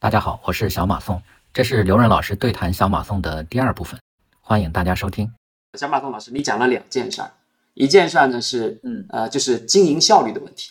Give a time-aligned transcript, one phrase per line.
[0.00, 1.20] 大家好，我是小马宋，
[1.52, 3.98] 这是刘润老师对谈小马宋的第二部分，
[4.40, 5.28] 欢迎大家收听。
[5.76, 7.32] 小马宋老师，你讲了两件事儿，
[7.74, 10.70] 一件事儿呢是，嗯呃，就是经营效率的问题，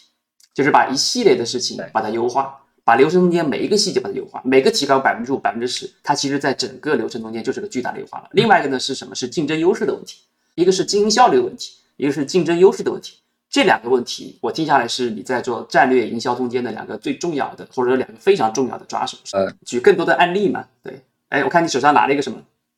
[0.54, 8.30] 就是把一系列的事情把它优化，把流程中间每一个细节把它优化，每个提高百分之五、百分之十，它其实在整个流程中间就是个巨大的优化了。
[8.32, 9.14] 另外一个呢是什么？
[9.14, 10.22] 是竞争优势的问题，
[10.56, 13.18] 一个是经营效率的问题，一个是竞争优势的问题。
[13.50, 19.18] 这两个问题，我听下来是你在做战略营销中间的两个最重要的，或者说两个非常重要的抓手。
[19.34, 20.66] 呃，举更多的案例嘛？
[20.84, 22.38] 对，哎，我看你手上拿了一个什么？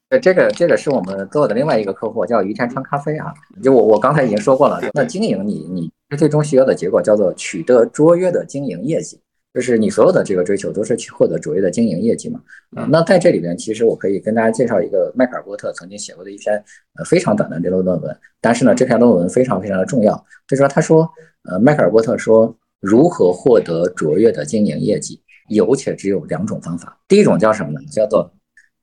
[0.09, 3.33] 呃，这个这个是我们做的另外一个客户，叫于田川咖啡啊。
[3.63, 9.19] 就我我刚才已经说过了，那经营你你最终需要的结果叫做取得卓越的经营业绩。
[9.53, 12.39] 就是你所有的这个追求都是去获得卓越的经营业绩嘛？
[12.75, 16.63] 啊，那在这里边，其实我可以跟大家介绍一个迈克尔波特曾经写过的一篇
[16.97, 20.15] 呃非常短的这篇论文，但是呢，这篇论文非常非常的重要。
[20.47, 21.09] 就是说，他说，
[21.49, 25.19] 呃，迈克尔波特说，如何获得卓越的经营业绩，
[25.49, 26.99] 有且只有两种方法。
[27.07, 27.79] 第一种叫什么呢？
[27.91, 28.31] 叫做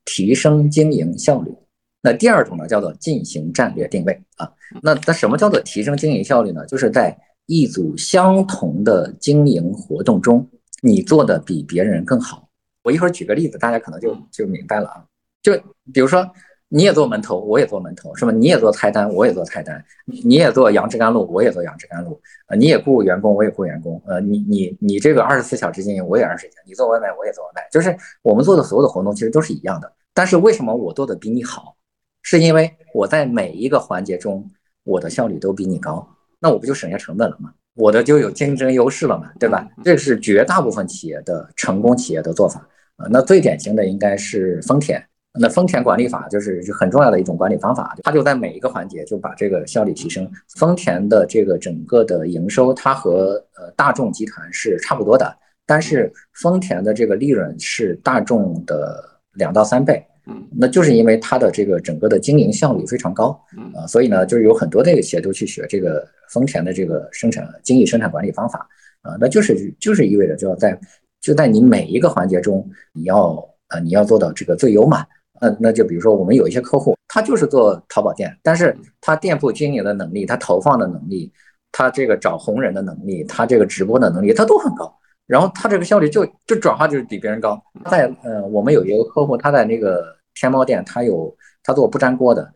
[0.05, 1.55] 提升经营效率。
[2.03, 4.51] 那第二种呢，叫做进行战略定位啊。
[4.83, 6.67] 那那什么叫做提升经营效率呢？
[6.67, 10.47] 就是在一组相同的经营活动中。
[10.83, 12.49] 你做的比别人更好，
[12.85, 15.05] 我一会儿举个例子，大家可能就就明白了啊。
[15.43, 15.53] 就
[15.93, 16.29] 比如说，
[16.69, 18.31] 你也做门头，我也做门头，是吧？
[18.31, 19.83] 你也做菜单，我也做菜单。
[20.05, 22.21] 你也做杨枝甘露，我也做杨枝甘露。
[22.49, 24.01] 呃，你也雇员工，我也雇员工。
[24.07, 26.65] 呃，你你你这个二十四小时经营，我也二十四小时。
[26.67, 27.67] 你做外卖，我也做外卖。
[27.73, 31.77] 就是我们做的所有的活动其实都是一样的，但是为什么我做的比你好？
[32.23, 34.49] 是因为我在每一个环节中，
[34.85, 36.07] 我的效率都比你高，
[36.41, 37.53] 那我不就省下成本了吗？
[37.75, 39.69] 我的就有竞争优势了嘛，对吧？
[39.85, 43.07] 这是绝大部分企业的成功企业的做法啊。
[43.11, 45.03] 那最典型的应该是丰田，
[45.39, 50.27] 那丰田管理法就是很重要的一种管理方法，它就在每一个环节就把这个效率提升。
[50.57, 60.03] 丰田的这个整个的营收，它和呃大众集团是差不多的，但是丰田的这个利润是大众的两到三倍。
[60.29, 63.29] 嗯，那就是因为它的这个整个的经营效率非常高，
[63.75, 68.67] 啊，所以呢，就是有很多这个企业都去学这个丰田的这个生产精益生产管理方法，
[69.03, 70.79] 啊，那就是就是意味着就要在
[71.21, 73.37] 就在你每一个环节中，你要
[73.69, 75.07] 啊你要做到这个最优嘛，
[75.41, 81.33] 呃，那就比如说我们有一些客户，他就是做淘宝店，但是他店铺经营的能力，他投放的能力，
[81.71, 84.93] 他这个找红人的能力，他这个直播的能力，他都很高。
[85.27, 87.61] 然后他这个效率就就转化就是比别人高。
[87.91, 92.49] 在呃，我们有一个客户，他在那个天猫店，它有它做不粘锅的，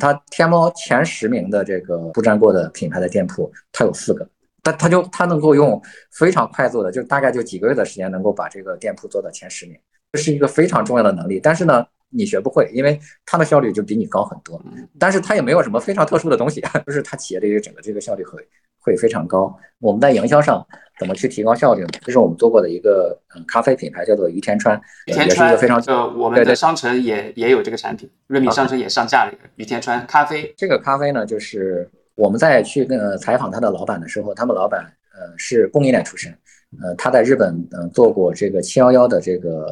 [0.00, 4.28] 它天猫前十名的这个不粘锅的品牌的店铺，它有四个。
[4.60, 5.80] 但它就它能够用
[6.10, 9.78] 非常快速的，就大概就几个月的时间，能够把这个店铺做到前十名，
[10.12, 11.38] 这是一个非常重要的能力。
[11.38, 14.60] 但是呢，你学不会，因为它的效率就比你高很多。
[14.98, 18.46] 但是它也没有什么非常特殊的东西， 就是它企业的一个整个这个效率会
[18.88, 19.54] 会非常高。
[19.78, 20.66] 我们在营销上。
[20.98, 21.88] 怎么去提高效率呢？
[22.04, 30.52] 这是我们做过的一个嗯咖啡品牌，叫做于田川，也是一个非常呃，我们的商城也也有这个产品，瑞米商城也上架了于田川咖啡。
[30.56, 36.36] 这个咖啡呢，就是我们在去呃采访他的老板的时候，他们老板呃是供应链出身，
[36.82, 39.68] 呃他在日本嗯做过这个七幺幺的这个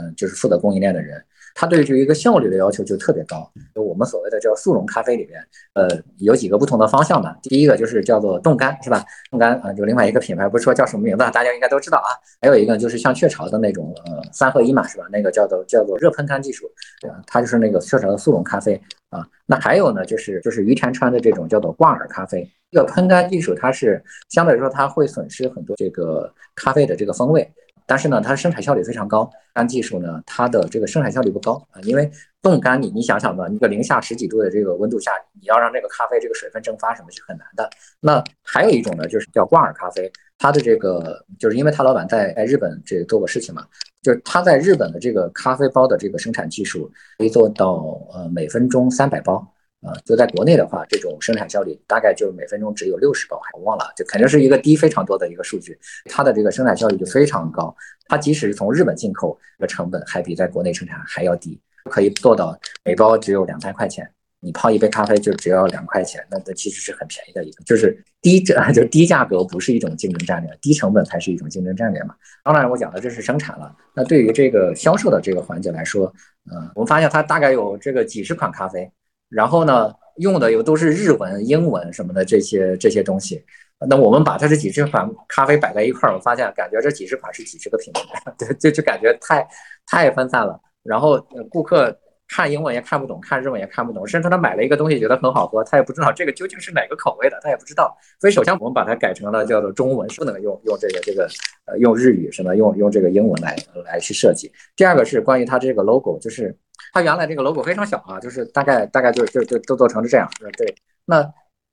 [0.00, 1.22] 嗯就是负责供应链的人。
[1.54, 5.40] 它对于一个效率的要求就特别高，就我们所谓的叫速溶咖啡里边，
[5.74, 5.88] 呃，
[6.18, 7.36] 有几个不同的方向吧。
[7.42, 9.04] 第一个就是叫做冻干，是吧？
[9.30, 12.10] 冻干啊，就另外一个品牌，不是说叫什么名字，大家应该都知道啊。
[12.40, 15.04] 还有一个就是像雀巢的那种，呃，三合一嘛，是吧？
[15.10, 17.20] 那个叫做叫做热喷干技术，对吧？
[17.26, 18.80] 它就是那个雀巢的速溶咖啡
[19.10, 19.26] 啊。
[19.46, 27.50] 那还有呢，就是就是于田川的这种叫做挂耳咖啡，这个喷干技术它是相对来说它会损失很多这个咖啡的这个风味。
[27.90, 29.28] 但是呢，它的生产效率非常高。
[29.52, 32.08] 干技术呢，它的这个生产效率不高啊，因为
[32.40, 37.68] 冻干你，你想想吧，一个零下十几度的这个温度下，你要让这个咖啡这个水分蒸发什么是很难的。
[37.98, 40.08] 那还有一种呢，就是叫挂耳咖啡，
[40.38, 43.66] 它的这个就是因为他老板在在日本这做过事情嘛，
[44.02, 47.74] 就是他在日本的这个咖啡包的这个生产技术可以做到
[48.14, 49.44] 呃每分钟三百包。
[49.82, 55.78] 啊，就在国内的话，这种生产效率大概就是每分钟只有六十包，我忘了，就肯定是一个低非常多的一个数据。
[56.04, 57.74] 它的这个生产效率就非常高，
[58.06, 64.06] 它即使是从日本进口，的成本还比在国内生产还要低，可以做到每包只有两三块钱，
[64.40, 72.14] 你泡一杯咖啡就只要两块钱，那这其实是很便宜的一个，就是低价， 就低价格不是一种竞争战略，低成本才是一种竞争战略嘛。
[72.44, 76.04] 当然，我讲的这是生产了，那对于这个销售的这个环节来说，
[76.50, 78.90] 呃，我们发现它大概有这个几十款咖啡。
[79.30, 83.42] 然后呢，用的又都是日文、英文什么的这些这些东西。
[83.88, 88.02] 那我们把它这几十款咖啡摆在一块儿，我发现感觉这几十款是几十个品牌，
[88.36, 89.48] 对，就就感觉太
[89.86, 90.60] 太分散了。
[90.82, 91.18] 然后
[91.50, 91.96] 顾客
[92.28, 97.96] 看英文也看不懂，看日文也看不懂，甚至他买了一个东西觉得很好喝，他也不知道这个究竟是哪个口味的，他也不知道。
[98.20, 101.26] 所以首先我们把它改成了叫做中文，不能用用这个这个
[101.64, 103.56] 呃用日语什么用用这个英文来
[103.86, 104.52] 来去设计。
[104.76, 106.54] 第二个是关于它这个 logo，就是
[106.92, 110.28] 它原来这个 logo 非常小啊，就是大概大概就就就都做成了这样。
[110.56, 110.74] 对，
[111.04, 111.28] 那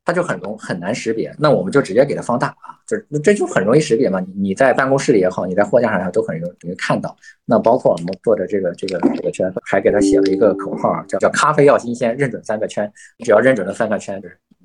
[0.06, 4.20] 它就很容很难识别，那我们就直接给它放大啊，就是这就很容易识别嘛。
[4.22, 7.14] 你你在办公室里也好，你在货架上也好，都很容易看到。
[7.44, 12.90] 那包括我们做的这个这个这个圈，还给它写了一个口号，叫叫咖啡要新鲜，认准三个圈，
[13.26, 14.22] 只要认准了三个圈，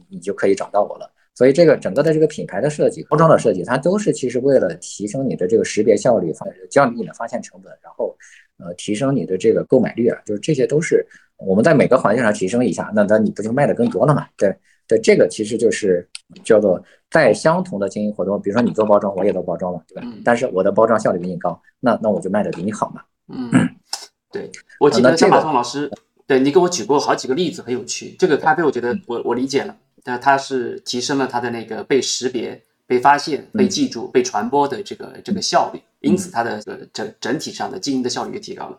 [0.09, 1.11] 你就可以找到我了。
[1.35, 6.33] 所以这个整个的这个品牌的设计、包装的设计，它都是其实为了提升你的这个识别效率，
[6.71, 8.15] 降低你的发现成本，然后
[8.64, 11.06] 呃提升你的这个购买率啊，就是这些都是
[11.37, 14.26] 我们在每个环节上提升一下，那那你不就卖的更多了嘛？
[14.37, 14.55] 对。
[14.88, 16.06] 对，这个其实就是
[16.44, 20.03] 叫做在相同的经营活动，比如说你做包装，我也做包装嘛，对吧？
[20.25, 23.00] 但是我的包装效率比你高，那那我就卖的比你好嘛。
[23.29, 23.49] 嗯，
[24.32, 24.50] 对，
[24.81, 25.88] 我记得张马松老师，
[26.26, 28.17] 对你给我举过好几个例子，很有趣。
[28.19, 36.62] 这个咖啡，我觉得我我理解了，但它是提升了它的那个被识别、被发现、被记住、被传播的这个这个效率，因此它的
[36.93, 38.79] 整整体上的经营的效率也提高了。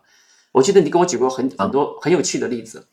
[0.52, 2.86] 我记得你跟我举过很很多很有趣的例子。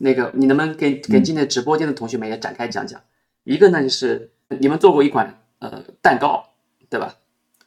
[0.00, 3.00] 那个，你能不能给给今天直播间的同学们也展开讲讲？
[3.42, 4.30] 一个呢，就是
[4.60, 6.44] 你们做过一款呃蛋糕，
[6.88, 7.16] 对吧？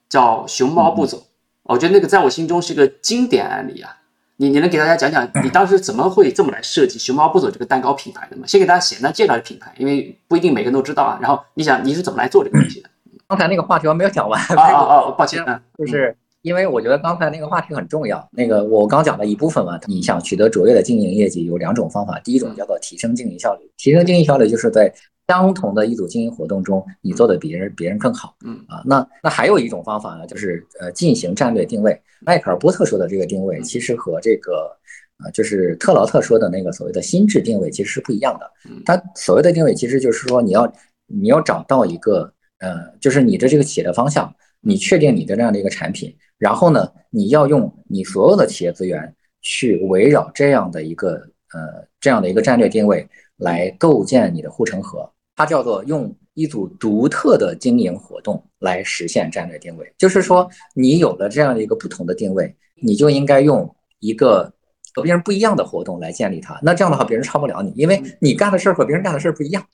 [0.07, 1.27] 叫熊猫不走，
[1.63, 4.00] 我觉得那个在我心中是个经典案例啊。
[4.41, 8.43] 你你能给大家讲讲，你当时怎么会这么来设计熊猫不走这个蛋糕品牌的吗？
[8.47, 11.19] 先给大家简单介绍品牌，因为不一定每个人都知道啊。
[11.21, 12.89] 然后你想你是怎么来做这个东西的？
[13.27, 14.41] 刚才那个话题我没有讲完。
[14.41, 15.45] 哦哦哦，抱歉，
[15.77, 16.17] 就是。
[16.41, 24.91] 因为我觉得刚才那个话题很重要，那个我刚讲了一部分嘛，你想取得卓越的经营业绩，有两种方法，第一种叫做提升经营效率，提升经营效率就是在
[25.27, 32.00] 相同的一组经营活动中，你做的比人别人更好，嗯啊，那那还有一种方法呢，就是呃进行战略定位。
[32.21, 34.75] 迈克尔波特说的这个定位，其实和这个
[35.23, 38.51] 呃就是特劳特说的那个所谓的心智定位其实是不一样的。
[38.85, 40.71] 他所谓的定位，其实就是说你要
[41.07, 44.33] 你要找到一个呃，就是你的这个企业的方向。
[44.63, 51.13] 你确定你的这样的一个产品，然后呢，你要用你所有的企业资源去围绕这样的一个
[51.51, 53.09] 呃这样的一个战略定位
[53.41, 55.11] 来构建你的护城河。
[55.35, 59.93] 它叫做用一组独特的经营活动来实现战略定位。
[59.97, 64.51] 就是说，你有了这样的一个不同的定位，你就应该用一个
[64.93, 66.59] 和别人不一样的活动来建立它。
[66.61, 69.65] 那这样的话，别人超不了你，因为你干的事儿和别人干的事儿不一样。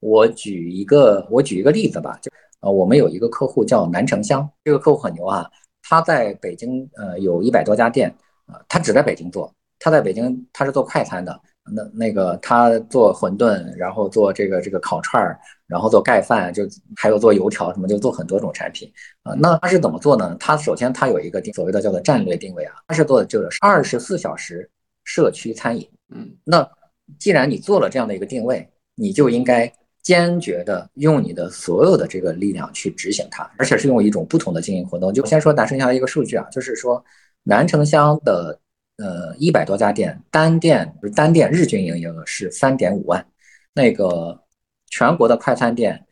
[0.00, 2.30] 我举一个我举一个例子吧，就。
[2.62, 5.50] 呃，我们有一个客户叫南城香，这个客户很牛啊，
[5.82, 8.14] 他在北京呃有一百多家店，
[8.48, 11.40] 呃，他只在北京做，他在北京他是做快餐的，
[11.72, 16.64] 那那个他做馄饨，然后做这个这个烤串儿，然后做盖饭，就
[16.96, 18.90] 还有做油条什么，就做很多种产品
[19.22, 19.34] 啊。
[19.38, 20.36] 那他是怎么做呢？
[20.38, 24.68] 他首先他有一个定所谓的叫做战略定位啊，他是做的就是二十四小时
[25.04, 25.88] 社区餐饮。
[26.14, 26.68] 嗯，那
[27.18, 29.72] 既然你做了这样的一个定位，你就应该。
[30.02, 35.12] 坚决的用你的所有的这个力量去执行它，而且是用一种不同的经营活动。
[35.12, 37.04] 就先说南城乡的一个数据啊，就是说
[37.42, 38.58] 南城乡的
[39.00, 43.26] 呃一百多家店单店单店日均营业额是三点五万，
[43.72, 44.40] 那个
[44.88, 46.06] 全国的快餐店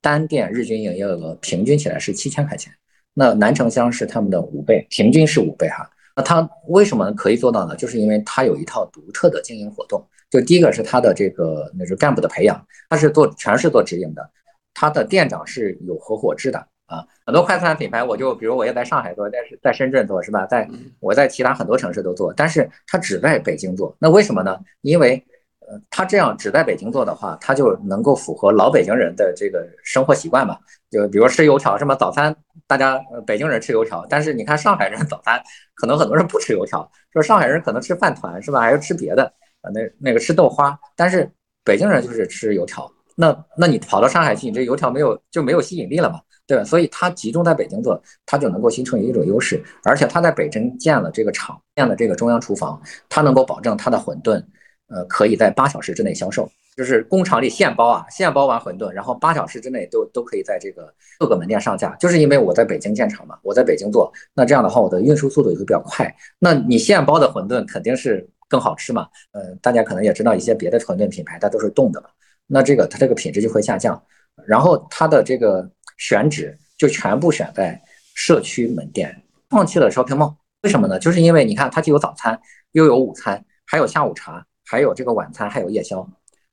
[0.00, 2.72] 单店日均营业额平均起来是七千块钱，
[3.14, 5.90] 那南城香是他们的五倍，平均是五倍哈。
[6.16, 7.76] 那它为什么可以做到呢？
[7.76, 10.04] 就是因为它有一套独特的经营活动。
[10.30, 14.30] 就第一个是他的这个那是干部的培养，他是做全是做直营的，
[14.74, 17.06] 他的店长是有合伙制的啊。
[17.24, 20.44] 很多快餐品牌，我就比如我也在上海做，但是在深圳做是吧？
[20.46, 20.68] 在
[20.98, 24.58] 我在其他很多城市都做，但是它只在北京做，那为什么呢？
[24.80, 25.24] 因为
[25.60, 30.58] 呃，它这样只在北京做的话，它就能够符合老北京人的这个生活习惯嘛。
[30.90, 32.34] 就比如吃油条，什么早餐
[32.66, 35.40] 大家北京人吃油条，但是你看上海人 早餐
[35.74, 38.60] 可能很多人不吃油条，说上海人可能吃饭团是吧？
[38.60, 39.30] 还是吃别的。
[39.60, 41.28] 啊，那那个吃豆花，但是
[41.64, 42.88] 北京人就是吃油条。
[43.16, 46.64] 那那你跑到上海去，你这油条没有就没有吸引力了嘛，对吧？
[46.64, 49.62] 所以他集中在北京做，他就能够形成一种优势。
[49.84, 54.42] 而且他在北京建了这个厂，建了这个中央厨房，他能够保证他的馄饨，
[54.88, 61.94] 呃，可以在八小时之内销售，就是工厂里现包啊，现包完馄饨，然后八小时之内都都可以在这个各个门店上架。
[62.00, 66.12] 就是因为我在北京建厂嘛，我在北京做，那这样的话我的运输速度也会比较快。
[66.38, 68.28] 那你现包的馄饨肯定是。
[68.50, 69.06] 更好吃嘛？
[69.32, 72.08] 呃，大家可能也知道一些别的馄饨品牌，它都是冻的嘛。
[72.46, 74.02] 那这个它这个品质就会下降。
[74.46, 77.80] 然后它的这个选址就全部选在
[78.14, 80.34] 社区门店，放弃了 shopping mall。
[80.62, 80.98] 为什么呢？
[80.98, 82.40] 就是因为你看它既有早餐，
[82.72, 86.04] 又有午餐，还有下午茶，还有这个晚餐，还有夜宵。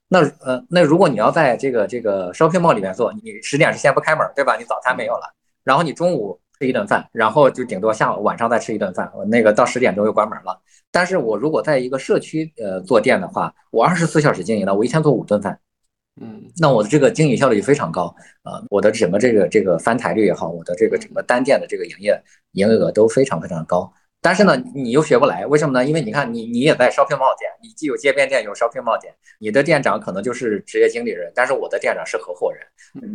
[0.07, 4.55] 那呃，那如果你要在这个这个 shopping mall 里面做，你十点是先不开门，对吧？
[4.57, 5.33] 你早餐没有了，
[5.63, 10.61] 然后你中午吃一顿饭，然后就顶多下午晚上再吃一顿饭，那个到十点钟又关门了。
[10.91, 15.59] 但是我如果在一个社区呃做店的话，我二十四小时经营的，我一天做五顿饭。
[16.21, 22.19] 嗯，那我的这个经营效率非常高啊，我的整个这个这个翻台率也好，我的这个整个单店的这个营业
[22.53, 23.91] 营业额都非常非常高。
[24.21, 25.85] 但是呢，你又学不来，为什么呢？
[25.85, 32.65] 因为你看，你你也在 shopping mall 店，你既有街边店，有 shopping mall 店，你的店长可能就是职业经理人，但是我的店长是合伙人。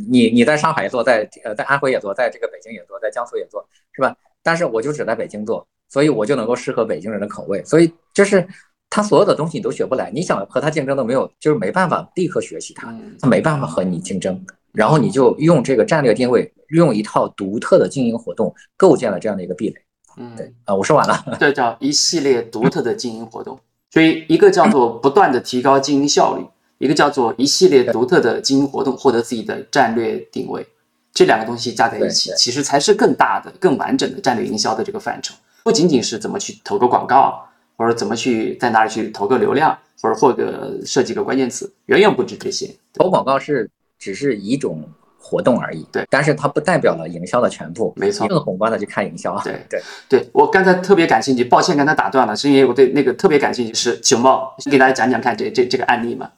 [0.08, 4.14] 你你在上海做，在呃在安徽也做，在这个北京也做，在江苏也做，是吧？
[4.40, 7.64] 但是我就只在北京做，所以我就能够适合北京人的口味。
[7.64, 8.46] 所以就是
[8.90, 14.44] 他所有的东西你都学不来，你想和他竞争都没有，就是没办法立刻学习他，他没办法和你竞争。
[14.72, 19.76] 然后你就用这个战略定位，用一套独特的经营活动，构建了这样的一个壁垒。
[20.16, 21.24] 嗯，对啊，我说完了。
[21.38, 23.58] 这叫一系列独特的经营活动，
[23.90, 26.44] 所以一个叫做不断的提高经营效率，
[26.78, 30.66] 一个叫做一系列独特的经营活动，获得自己的战略定位。
[31.12, 35.34] 这两个东西加在一起，其实才是更大的、更完整的战略营销的这个范畴。
[35.64, 37.44] 不仅仅是怎么去投个广告，
[37.80, 42.68] 或者怎么去在哪里去投个流量，或者或者设计个关键词，远远不止这些。
[42.92, 44.86] 投广告是只是一种。
[45.22, 48.26] 活动而已，对，但是它不代表了营销的全部，没错。
[48.26, 50.26] 更宏观的去看营销啊，对对对。
[50.32, 53.74] 我刚才特别感兴趣，抱歉刚才打断了，是因为我对那个特别感兴趣。
[53.74, 56.30] 是熊猫，给大家讲讲看这这这个案例嘛？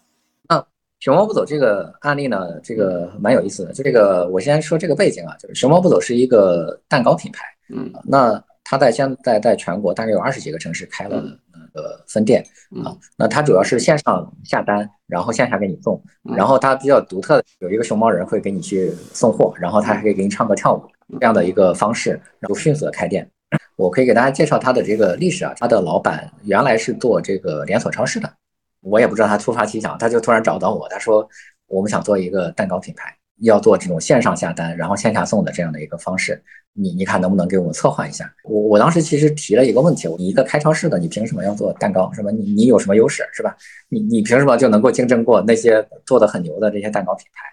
[0.49, 0.63] 嗯，
[0.99, 3.73] 熊猫不走这个案例呢，这个蛮有意思的。
[3.73, 8.33] 就这个，我先说这个背景啊，就是熊猫不走是一个蛋糕品牌，嗯，那
[8.73, 11.23] 它在现在在全国大概有二十几个城市开了。
[11.53, 12.43] 那个，分店
[12.83, 16.03] 啊，那他主要是线上下单，然后线下给你送，
[16.35, 20.83] 然后他比较独特的有一个熊猫人会给你去送货，然后他还可以给你唱歌跳舞
[21.21, 23.31] 这样的一个方式，然后迅速的开店。
[23.77, 28.33] 我可以给大家介绍他的这个历史啊，他的老板原来是做这个连锁超市的，
[28.81, 31.29] 我也不知道他突发奇想，他就突然找到我，他说
[31.67, 33.15] 我们想做一个蛋糕品牌。
[33.43, 36.43] 要做这种线上下单，然后线下送的这样的一个方式，
[36.75, 38.33] 你你看能不能给我们策划一下？
[38.45, 42.13] 我我当时其实提了一个问题，你一个开超市的，你凭什么要做蛋糕？
[42.13, 42.31] 是吧？
[42.31, 43.25] 你你有什么优势？
[43.33, 43.57] 是吧？
[43.89, 47.45] 你你凭什么就能够竞争过那些做的很牛的这些蛋糕品牌？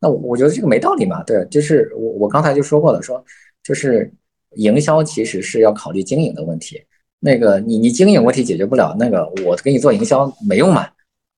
[0.00, 1.22] 那我我觉得这个没道理嘛。
[1.22, 3.24] 对，就是我我刚才就说过了，说
[3.62, 4.12] 就是
[4.56, 6.82] 营销其实是要考虑经营的问题。
[7.20, 10.88] 那个你你经营问题解决不了，那个我给你做营销没用嘛？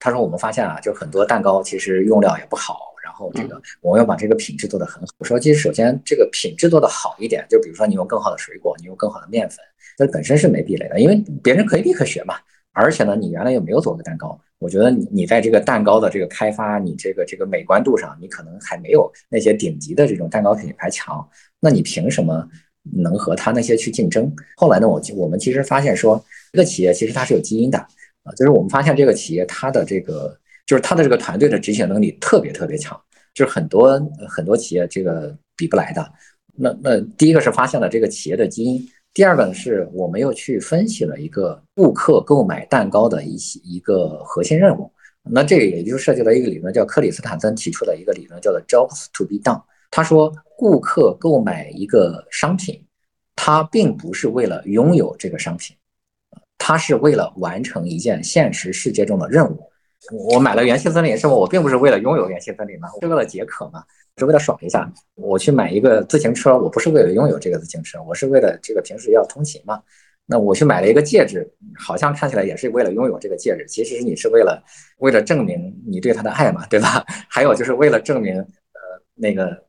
[0.00, 2.78] 他说我们发现啊，就很多蛋糕其实用料也不好。
[3.18, 5.08] 后这个我要把这个品质做得很好。
[5.18, 9.58] 我说，其实首先这个品质做得好一点，就比如说你用更好的水果，你用更好的面粉，
[9.98, 12.36] 那本身是没壁垒的，因为别人可以立刻学嘛。
[12.72, 21.28] 而且呢，你原来又没有做过蛋糕，我觉得你你在这个蛋糕的这个开发，你这个这个美观度上，你可能还没有那些顶级的这种蛋糕品牌强。
[21.58, 22.48] 那你凭什么
[22.82, 24.32] 能和他那些去竞争？
[24.56, 27.78] 后来呢，我我们其实发现说，这个企业其实它是有基因的
[28.22, 32.96] 啊，就是我们发现这个企业它的这个就是它的这个团队的执行能力特别特别强。
[33.38, 36.12] 就是很多很多企业这个比不来的，
[36.56, 44.90] 那那第一个是发现了这个企业的基因，第二个呢是我们又去分析了一个顾客购买蛋糕的一些一个核心任务，
[45.22, 49.62] 那这个也就涉及到一个理论，叫克里斯坦森提出的一个理论，叫做 Jobs to be done。
[49.88, 52.84] 他说，顾客购买一个商品，
[53.36, 55.76] 他并不是为了拥有这个商品，
[56.58, 59.70] 他是为了完成一件现实世界中的任务。
[60.12, 61.34] 我买了元气森林，是吧？
[61.34, 63.82] 我并不是为了拥有元气森林嘛，我是为了解渴嘛，
[64.16, 64.90] 是为了爽一下。
[65.14, 69.82] 我去买一个自行车，我不是为了拥有这个自行车，我是为了这个平时要通勤嘛。
[70.24, 74.62] 那我去买了一个戒指，好像看起来也是为了拥有这个戒指，其实你是为了
[74.98, 77.04] 为了证明你对他的爱嘛，对吧？
[77.28, 78.46] 还有就是为了证明，呃，
[79.14, 79.64] 那个，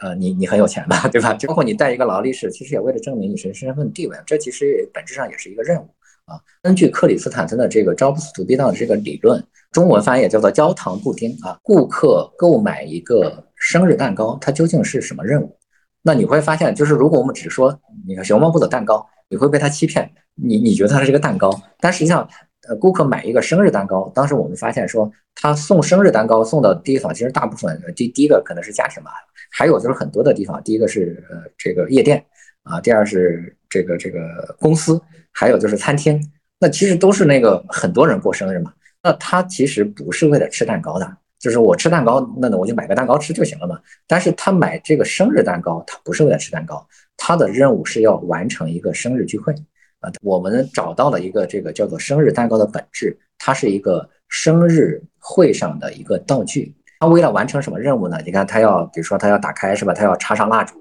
[0.00, 1.32] 呃，你你很有钱嘛，对吧？
[1.48, 5.88] 包括你戴一个劳力士，其实也为了证明你是身份地位，这其实本质上也是一个任务
[6.32, 6.40] 啊。
[6.62, 9.44] 根据克里斯坦森的这个 Jobs to be done 这个理论。
[9.70, 11.58] 中文翻译叫做焦糖布丁啊。
[11.62, 15.56] 顾客购买一个生日蛋糕，它究竟是什么任务？
[16.02, 20.10] 那你会发现，就是如果我们只说你看熊猫不的蛋糕，你会被它欺骗。
[20.34, 22.26] 你你觉得它是个蛋糕，但实际上，
[22.66, 29.10] 呃，顾客买一个生日蛋糕，当时我们发现说，他送生日蛋糕送的地方，其实大部分第第一个可能是家庭吧，
[29.50, 32.24] 还有就是很多的地方，第一个是呃这个夜店
[32.62, 35.00] 啊，第二是这个这个公司，
[35.32, 36.20] 还有就是餐厅。
[36.58, 38.70] 那其实都是那个很多人过生日嘛。
[39.02, 43.80] 那他其实不是为了吃蛋糕的，就是我吃蛋糕，那我就买个蛋糕吃就行了嘛。
[44.06, 46.86] 但是他买这个生日蛋糕，他不是为了吃蛋糕，
[47.16, 49.54] 他的任务是要完成一个生日聚会
[50.00, 50.12] 啊。
[50.20, 56.76] 我们找到了一个这个叫做生日蛋糕的本质，它是一个生日会上的一个道具。
[57.00, 58.20] 他为了完成什么任务呢？
[58.24, 59.92] 你看他要，比如说他要打开是吧？
[59.92, 60.76] 他要插上蜡烛。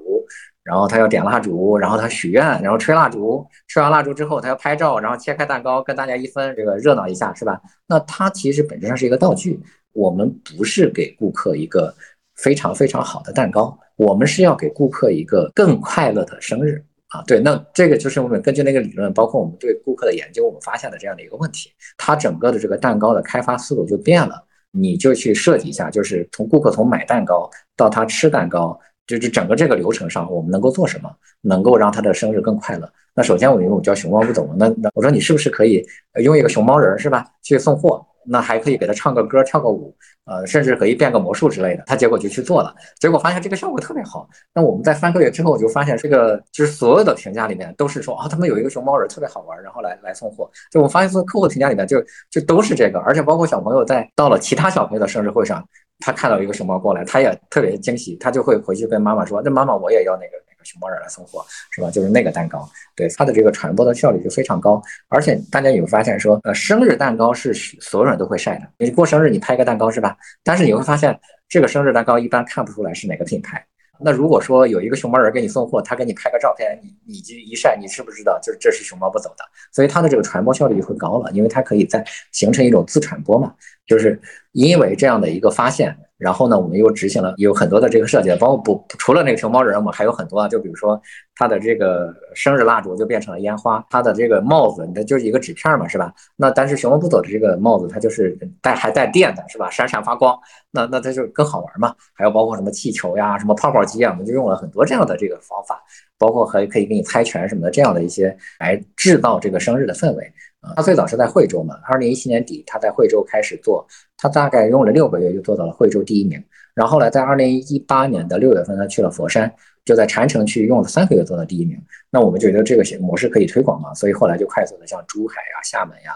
[0.64, 7.60] 然后他要点蜡烛，然后他许愿，然后吹蜡烛，吹完蜡烛之后他要拍照，然后切开蛋糕跟大家一分，这个热闹一下是吧？
[7.88, 9.60] 那它其实本质上是一个道具，
[9.94, 11.94] 我们不是给顾客一个
[12.36, 17.24] 非常非常好的蛋糕，我们是要给顾客一个更快乐的生日啊。
[17.26, 24.46] 对，那这个就是我们根据那个理论，包括我们对顾客的研究，我们发现的这样的一个问题，它整个的这个蛋糕的开发思路就变了。
[24.74, 31.10] 你就去设计一下，就是从顾客从买蛋糕到他吃蛋糕，就是整个这个流程上，我们能够做什么，
[31.42, 32.92] 能够让他的生日更快乐？
[33.14, 35.86] 那首先我因为我叫熊猫不懂那那我说你是不是可以
[36.24, 38.06] 用一个熊猫人是吧，去送货？
[38.26, 41.84] 那还可以给他唱个歌、跳个舞，呃，甚至可以变个魔术之类的。
[41.86, 44.28] 他结果就去做了，结果发现这个效果特别好。
[44.54, 50.50] 那我们在三个月之后就发现，这个就是所有的评价里面都是说啊，他们有一个熊猫人特别好玩，然后来来送货。
[50.72, 55.64] 就我发现，客户评价里面就就都是这个，而且包括小朋友在到了其他小朋友的生日会上，
[56.00, 61.90] 他看到一个熊猫过来，他也特别惊喜，他就会回去跟妈妈说：“那妈妈，我也要那个。”熊猫人来送货是吧？
[61.90, 64.82] 就是那个蛋糕，对它的这个传播的效率就非常高。
[65.10, 68.68] 而且大家有发现说，呃，生日蛋糕是所有人都会晒的。
[68.78, 70.16] 你过生日你拍个蛋糕是吧？
[70.44, 73.66] 但是你会发现，这个生日蛋糕一般看不出来是哪个品牌。
[74.04, 79.46] 那如果说有一个熊猫人给你送货，他给你拍个照片，你你就一晒，你知不知道就是这是熊猫不走的？
[79.72, 83.54] 所以它的这个传播效率就会高了，因为它可以在形成一种自传播嘛。
[83.92, 84.18] 就是
[84.54, 85.94] 因为这样的一个发现。
[86.22, 91.02] 然后呢，我们又执行了有很多的这个设计，包括不除了那个熊猫人，我们还有很多啊，就比如说
[91.36, 96.14] 它的这个生日蜡烛就变成了烟花，它的这个帽子它就是一个纸片嘛，是吧？
[96.36, 99.68] 那但是熊猫不走的这个帽子，它就是带还带电的，是吧？
[99.72, 100.38] 闪闪发光，
[100.70, 101.96] 那那它就更好玩嘛。
[102.14, 105.82] 还有包括什么气球呀、什么泡泡机啊，我们就用了很多这样的这个方法，
[106.20, 110.32] 包括还可以给你猜拳什么的这样的一些来制造这个生日的氛围。
[110.76, 113.86] 他最早是在惠州嘛，二零一七年底他在惠州开始做，
[114.18, 116.42] 他大概用了六个月就做到了惠州第一名。
[116.74, 119.54] 然后后来在二零一八年的六月份，他去了佛山，
[119.84, 121.78] 就在禅城区用了三个月做到第一名。
[122.10, 126.14] 那我们就觉得这个模式可以推广嘛，所以后来就快速的像珠海呀、厦门呀。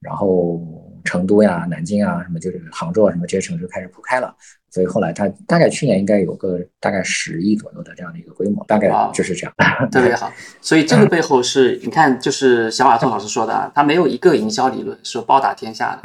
[0.00, 0.60] 然后
[1.04, 4.34] 成都呀、南京啊，什么就是杭州啊，什么这些城市开始铺开了，
[4.70, 9.54] 所以后来它大概去年应该有个大概十亿左右的这样的一个规模，大概就是这样。
[9.90, 16.02] 特别好，所以这个背后是你看，就是小马宋老师说的啊，他没有一个营销理论是包打天下的，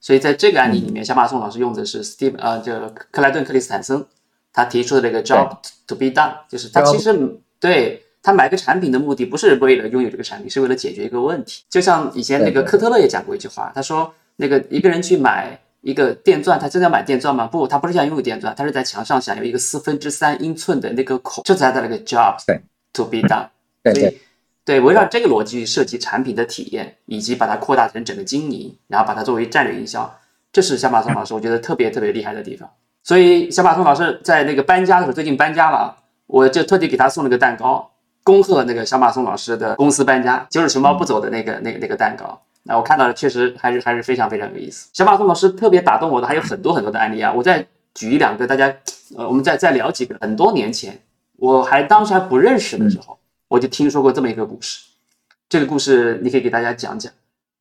[0.00, 2.72] 所以在这个案例里面，小马宋老师用的是 Steve 呃，就
[3.10, 4.04] 克莱顿克里斯坦森
[4.52, 8.04] 他提出的这个 job to be done，就是他其实对。
[8.22, 11.62] 他买个产品的目的不是为了拥有这个产品，是为了解决一个问题。
[11.68, 17.46] 就像以前那个科特勒也讲过一句话，他说那个一个人去买一个电钻，他真的要买电钻吗？
[17.46, 22.36] 不，他不是想拥有电钻，他是在墙上想有一个四分之三英寸的那个孔，这才他那个 job
[22.92, 23.46] to be done。
[23.82, 24.18] 对对
[24.64, 30.12] 对，围绕这个逻辑设计产品的体验，以及把它扩大成整个经营，然后把它作为战略营销，
[30.52, 32.68] 这是小马松老师我觉得特别特别厉害的地方。
[33.02, 37.90] 所以小马松老师在那个搬家的时候，最近搬家了，我就特地给他送了个蛋糕。
[38.28, 42.38] 恭贺那个小马松老师的公司搬家，就是熊猫不走的那个那个那个蛋糕。
[42.64, 44.90] 那我看到了，确实还是还是非常非常有意思。
[44.92, 48.66] 小马松老师特别打动我的还有很多很多的案例啊，我再举一两个，大家
[49.16, 50.14] 呃，我们再再聊几个。
[50.20, 51.00] 很多年前，
[51.36, 54.84] 我还当时还不认识的时候，我就听说过这么一个故事。
[55.48, 57.10] 这个故事你可以给大家讲讲，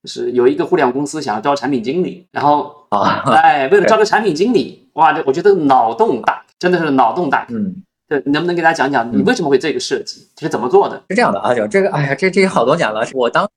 [0.04, 7.48] 就是有一个互联网公司想要招产品经理，然后啊，哎，为了招 个产品经理，哇，这我觉得脑洞大，真的是脑洞大。
[7.52, 7.84] 嗯。
[8.08, 10.96] 对，能不能给大家讲讲你为什么会这个设计，是怎么做的？
[11.10, 13.06] 是这样的啊，就这个，哎呀，这这好多年了。
[13.14, 13.50] 我当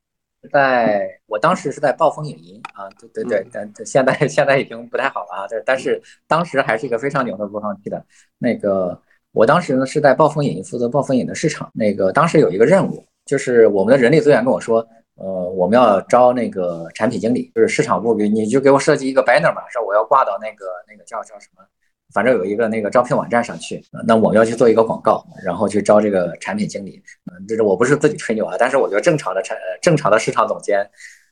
[0.53, 5.47] 在我当时是在暴风影音啊，对对对，但现在现在已经不太好了啊。
[5.49, 8.05] 但但是当时还是一个非常牛的播放器的。
[8.39, 11.71] 那个我当时呢是在暴风影音负责暴风影的市场。
[11.73, 14.85] 那个当时有一个任务，就是我们的人力资源跟我说，
[15.15, 21.63] 呃，我们要招那个产品经理，就是市场部给你就给我设计一个 banner 嘛，说我要挂到那个那个叫叫什么？
[22.12, 27.01] 反正有一个那个招聘网站上去，那我们要去做一个广告，然后去招这个产品经理。
[27.31, 30.81] 嗯，这是我不是自己吹牛啊，但是我觉得正常的产正常的市场总监，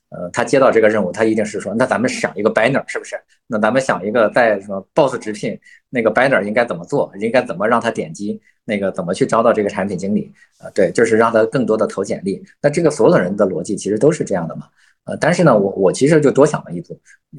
[0.09, 3.19] 呃，他接到这个任务，他一定是说，那咱们想一个 banner 是不是？
[3.47, 7.11] 那咱们想一个在什么 boss 直聘那个 banner 应该怎么做？
[7.19, 8.39] 应该怎么让他点击？
[8.63, 10.31] 那个怎么去招到这个产品经理？
[10.59, 12.41] 啊，对，就是让他更多的投简历。
[12.61, 14.67] 那这个所有人的逻辑其实都是这样的嘛。
[15.05, 16.97] 呃，但是呢，我我其实就多想了一步，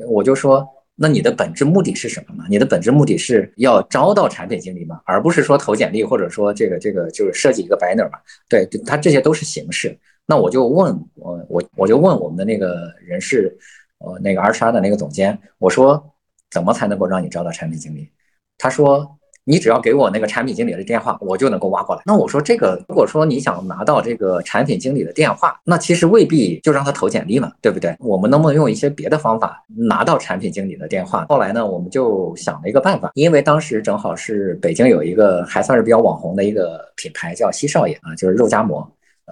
[0.08, 0.68] 我就说。
[1.02, 2.44] 那你的本质目的是什么呢？
[2.50, 8.18] 你的本质目的是要招到产品经理吗，而不是说投简历，或者说这个这个就是设计一个 banner 嘛？
[8.50, 9.98] 对，他这些都是形式。
[10.26, 13.56] 那我就问我我我就问我们的那个人事，
[13.98, 16.14] 呃，那个 HR 的那个总监，我说
[16.50, 18.10] 怎么才能够让你招到产品经理？
[18.58, 19.16] 他说。
[19.44, 22.02] 你只要给我那个产品经理的电话，我就能够挖过来。
[22.04, 27.96] 那我说这个，如果说你想拿到这个产品经理的电话，那其实未必就让他投简历嘛，对不对？
[28.00, 31.24] 我们能不能用一些别的方法拿到产品经理的电话？
[31.28, 38.86] 后来呢，我们就想了一个办法，因为当时正好是北京有一个还算是比较网红的一个品牌叫西少爷啊，就是肉夹馍。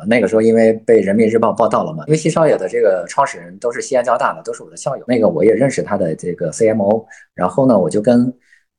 [0.06, 5.04] 那个时候因为被人民日报报道了嘛，因为西少爷的这个创始人都是西安交大的，都是我的校友。
[5.06, 8.32] 那个我也认识他的这个 CMO，然后呢，我就跟。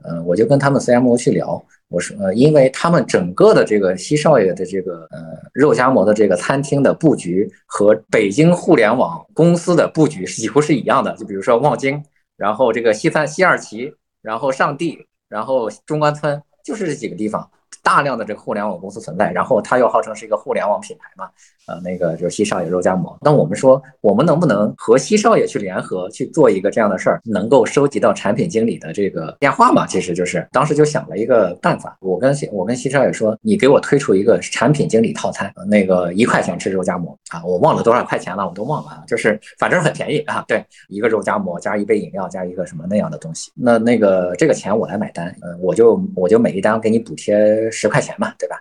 [0.03, 5.19] 呃，我就跟他们 CMO 去聊，我说呃，因为他们整个的这个西少爷的这个呃
[5.53, 12.01] 肉夹馍的这个餐厅的布局和北京互联网公司的布局几乎是一样的，就比如说望京，
[12.37, 17.49] 然后这个西三西二旗，然后上地，然后中关村，就是这几个地方。
[17.83, 21.29] 大量的这个互联网公司存在，然后它又号称是一个互联网品牌嘛，
[21.67, 23.17] 呃，那个就是西少爷肉夹馍。
[23.21, 29.87] 那我们说，我们能不能和西少爷去联合去做一个这样的事儿，能够收集到产品经理的这个电话嘛？
[29.87, 47.68] 其实就是当时就想了一个办法，我跟我跟西少爷说，你给我推出一个产品经理套餐，那个一块钱吃肉夹馍啊，我忘了多少块钱了，我都忘了，就是反正很便宜啊，对，一个肉夹馍加一杯饮料加一个什么那样的东西，那那个这个钱我来买单，嗯，我就我就每一单给你补贴。
[47.71, 48.57] 十块钱嘛，对吧？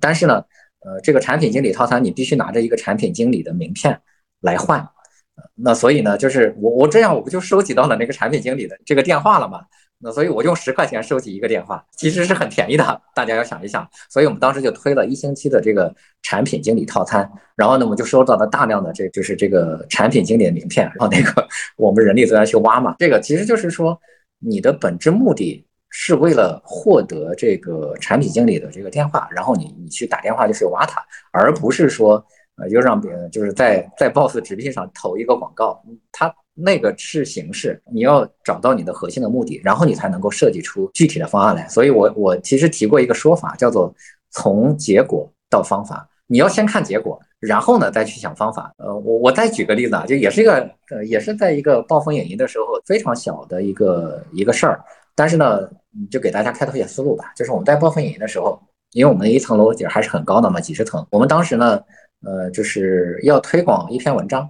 [0.00, 0.44] 但是呢，
[0.80, 4.00] 呃，这个产品经理套餐你必须拿着一个产品经理的名片
[4.40, 4.86] 来换，
[5.54, 9.60] 那所以呢，就是我我这样我不就收集到了那个产品经理的这个电话了吗？
[10.02, 13.86] 那所以我用十块钱收集一个电话，其实是很便宜的，大家要想一想。
[14.08, 24.00] 所以我们当时就推了一星期的这个产品经理套餐，然后呢，我们就收到了大量的这就是这个产品经理的名片，然后那个 我们人力资源去挖嘛，这个其实就是说
[24.38, 25.66] 你的本质目的。
[25.90, 32.24] 是为了获得这个产品经理的这个电话，然后你你去打电话就是挖他，而不是说
[32.56, 41.66] 呃就让别人就是在在 BOSS 直聘上投一个广告，他那个是形式，你要找到你的核心的目的，然后你才能够设计出具体的方案来。
[41.68, 43.92] 所以我我其实提过一个说法，叫做
[44.30, 48.72] 从结果到方法，你要先看结果，然后呢再去想方法。
[48.78, 54.80] 呃，我我再举个例子啊，就也是一个呃也是在一个暴风影音的时候非常小的一个一个事儿。
[55.20, 55.68] 但是呢，
[56.10, 57.30] 就给大家开拓一些思路吧。
[57.36, 58.58] 就是我们在暴风影音的时候，
[58.92, 61.06] 因为我们一层楼底还是很高的嘛，几十层。
[61.10, 61.78] 我们当时呢，
[62.24, 64.48] 呃，就是要推广一篇文章。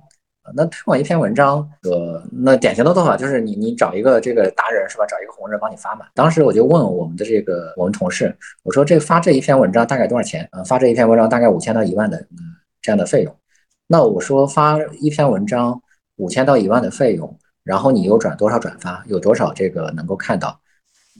[0.54, 5.04] 那推广一篇文章，呃，那典型的做法就是你你找一个这个达人是吧？
[5.06, 6.06] 找一个红人帮你发嘛。
[6.14, 10.48] 当时我就问我们的这个我们同事，我说这发这一篇文章大概多少钱？
[10.52, 12.24] 呃，发这一篇文章大概五千到一万的
[12.80, 13.36] 这样的费用。
[13.88, 15.82] 那我说发一篇文章
[16.14, 17.36] 五千到一万的费用。
[17.62, 20.59] 然后你有转多少转发，有多少这个能够看到？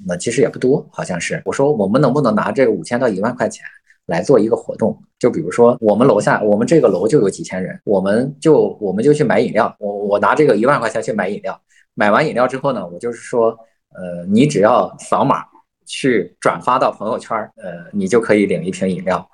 [0.07, 1.41] 那其实也不多，好像是。
[1.45, 3.65] 我说我们能不能拿这个五千到一万块钱
[4.07, 5.01] 来做一个活动？
[5.19, 9.75] 就比如说我们楼下，我们这个楼就有几千人，我们就我们就去买饮料。
[9.79, 11.61] 我我拿这个一万块钱去买饮料，
[11.95, 13.51] 买完饮料之后呢，我就是说，
[13.95, 15.45] 呃，你只要扫码
[15.85, 19.29] 去转发到朋友圈，呃，你就可以领一瓶饮料。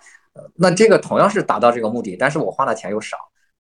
[0.55, 3.17] 那这个同样是达到这个目的，但是我花的钱又少。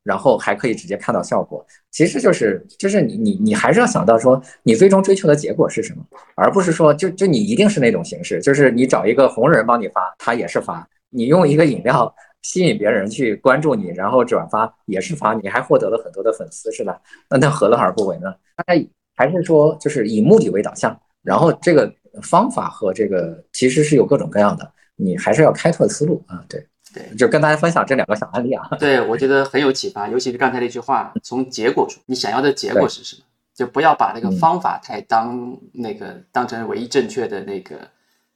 [0.06, 6.04] 然后还可以直接看到效果，其实就是就是你你你还是要想到说你最终追求的结果是什么，
[6.36, 17.00] 而不是说就就你一定是那种形式，就是你找一个红人帮你发，他也是发；你用一个饮料吸引别人去关注你，然后转发也是发，你还获得了很多的粉丝，是吧？
[17.28, 18.32] 那那何乐而不为呢？
[18.64, 21.92] 大家还是说就是以目的为导向，然后这个
[22.22, 26.64] 方法和这个其实是有各种各样的，你还是要开拓思路啊，对。
[26.96, 28.66] 对，就跟大家分享这两个小案例啊。
[28.78, 33.22] 对，我觉得很有启发，尤其是刚才那句话，从结果出，你想要的结果是什么？
[33.54, 37.76] 就不要把那个方法太当那个当成唯一正确的那个，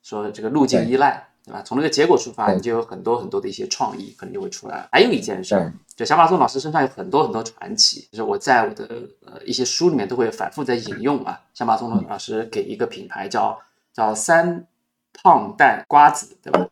[0.02, 1.62] 说这个路径依赖，对吧？
[1.62, 4.88] 从那个结果出发，你就有很多很多的一些创意可能就会出来。
[4.90, 8.88] 还有一件事，就小马宋老师身上有很多很多传奇，就是我在我的
[9.26, 11.38] 呃一些书里面都会反复在引用啊。
[11.52, 13.58] 小马宋老师给一个品牌叫
[13.92, 14.64] 叫三
[15.12, 16.66] 胖蛋瓜子，对吧？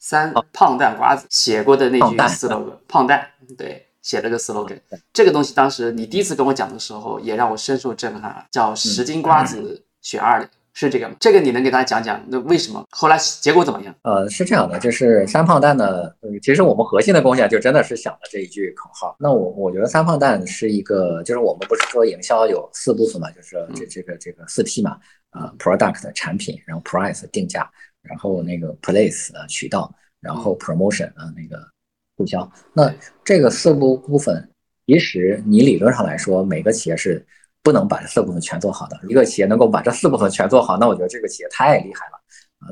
[0.00, 3.24] 三胖蛋瓜子写过的那句 slogan，胖蛋
[3.56, 4.80] 对写了个 slogan，
[5.12, 11.14] 这个东西当时你第一次跟我讲的时候，也让我深受震撼，叫十斤瓜子选二两，是这个吗？
[11.20, 12.24] 这个你能给大家讲讲？
[12.28, 13.94] 那为什么后来结果怎么样？
[14.00, 16.10] 呃，是这样的，就是三胖蛋呢，
[16.42, 19.14] 其实我们核心的贡献就真的是想了这一句口号。
[19.18, 24.96] 那我我觉得三胖蛋是一个，就是我们不是说营销有四部分嘛，就是这这个这个四 P 嘛，
[25.28, 27.70] 啊，product 产品，然后 price 定价。
[28.02, 31.62] 然后那个 place 啊渠道，然后 promotion 啊那个
[32.16, 32.92] 促销，那
[33.24, 34.50] 这个四部部分，
[34.86, 37.24] 其实你理论上来说，每个企业是
[37.62, 38.98] 不能把这四部分全做好的。
[39.08, 42.19] 一个企业能够把这四部分全做好，那我觉得这个企业太厉害了啊。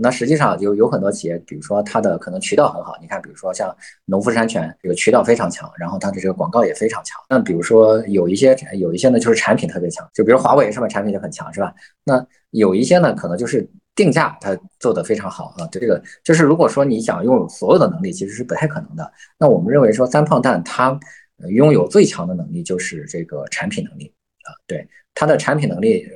[0.00, 3.74] 那实际上有有很多企业，比如说它的可能渠道很好，你看，比如说像
[4.04, 7.18] 农夫山泉，这个渠道非常强，然后它的这个广告也非常强。
[7.28, 11.74] 那比如说有一些有一些呢，就是产品特别强，就比如华为是吧，产品就很强是吧？
[12.04, 13.68] 那有一些呢，可能就是。
[13.98, 19.12] 定价它做得非常好啊，这个就是如果说你想拥有所有的能力，其实是不太可能的。
[19.36, 20.96] 那我们认为说三胖蛋它
[21.48, 26.06] 拥有最强的能力就是这个产品能力啊，对它的产品能力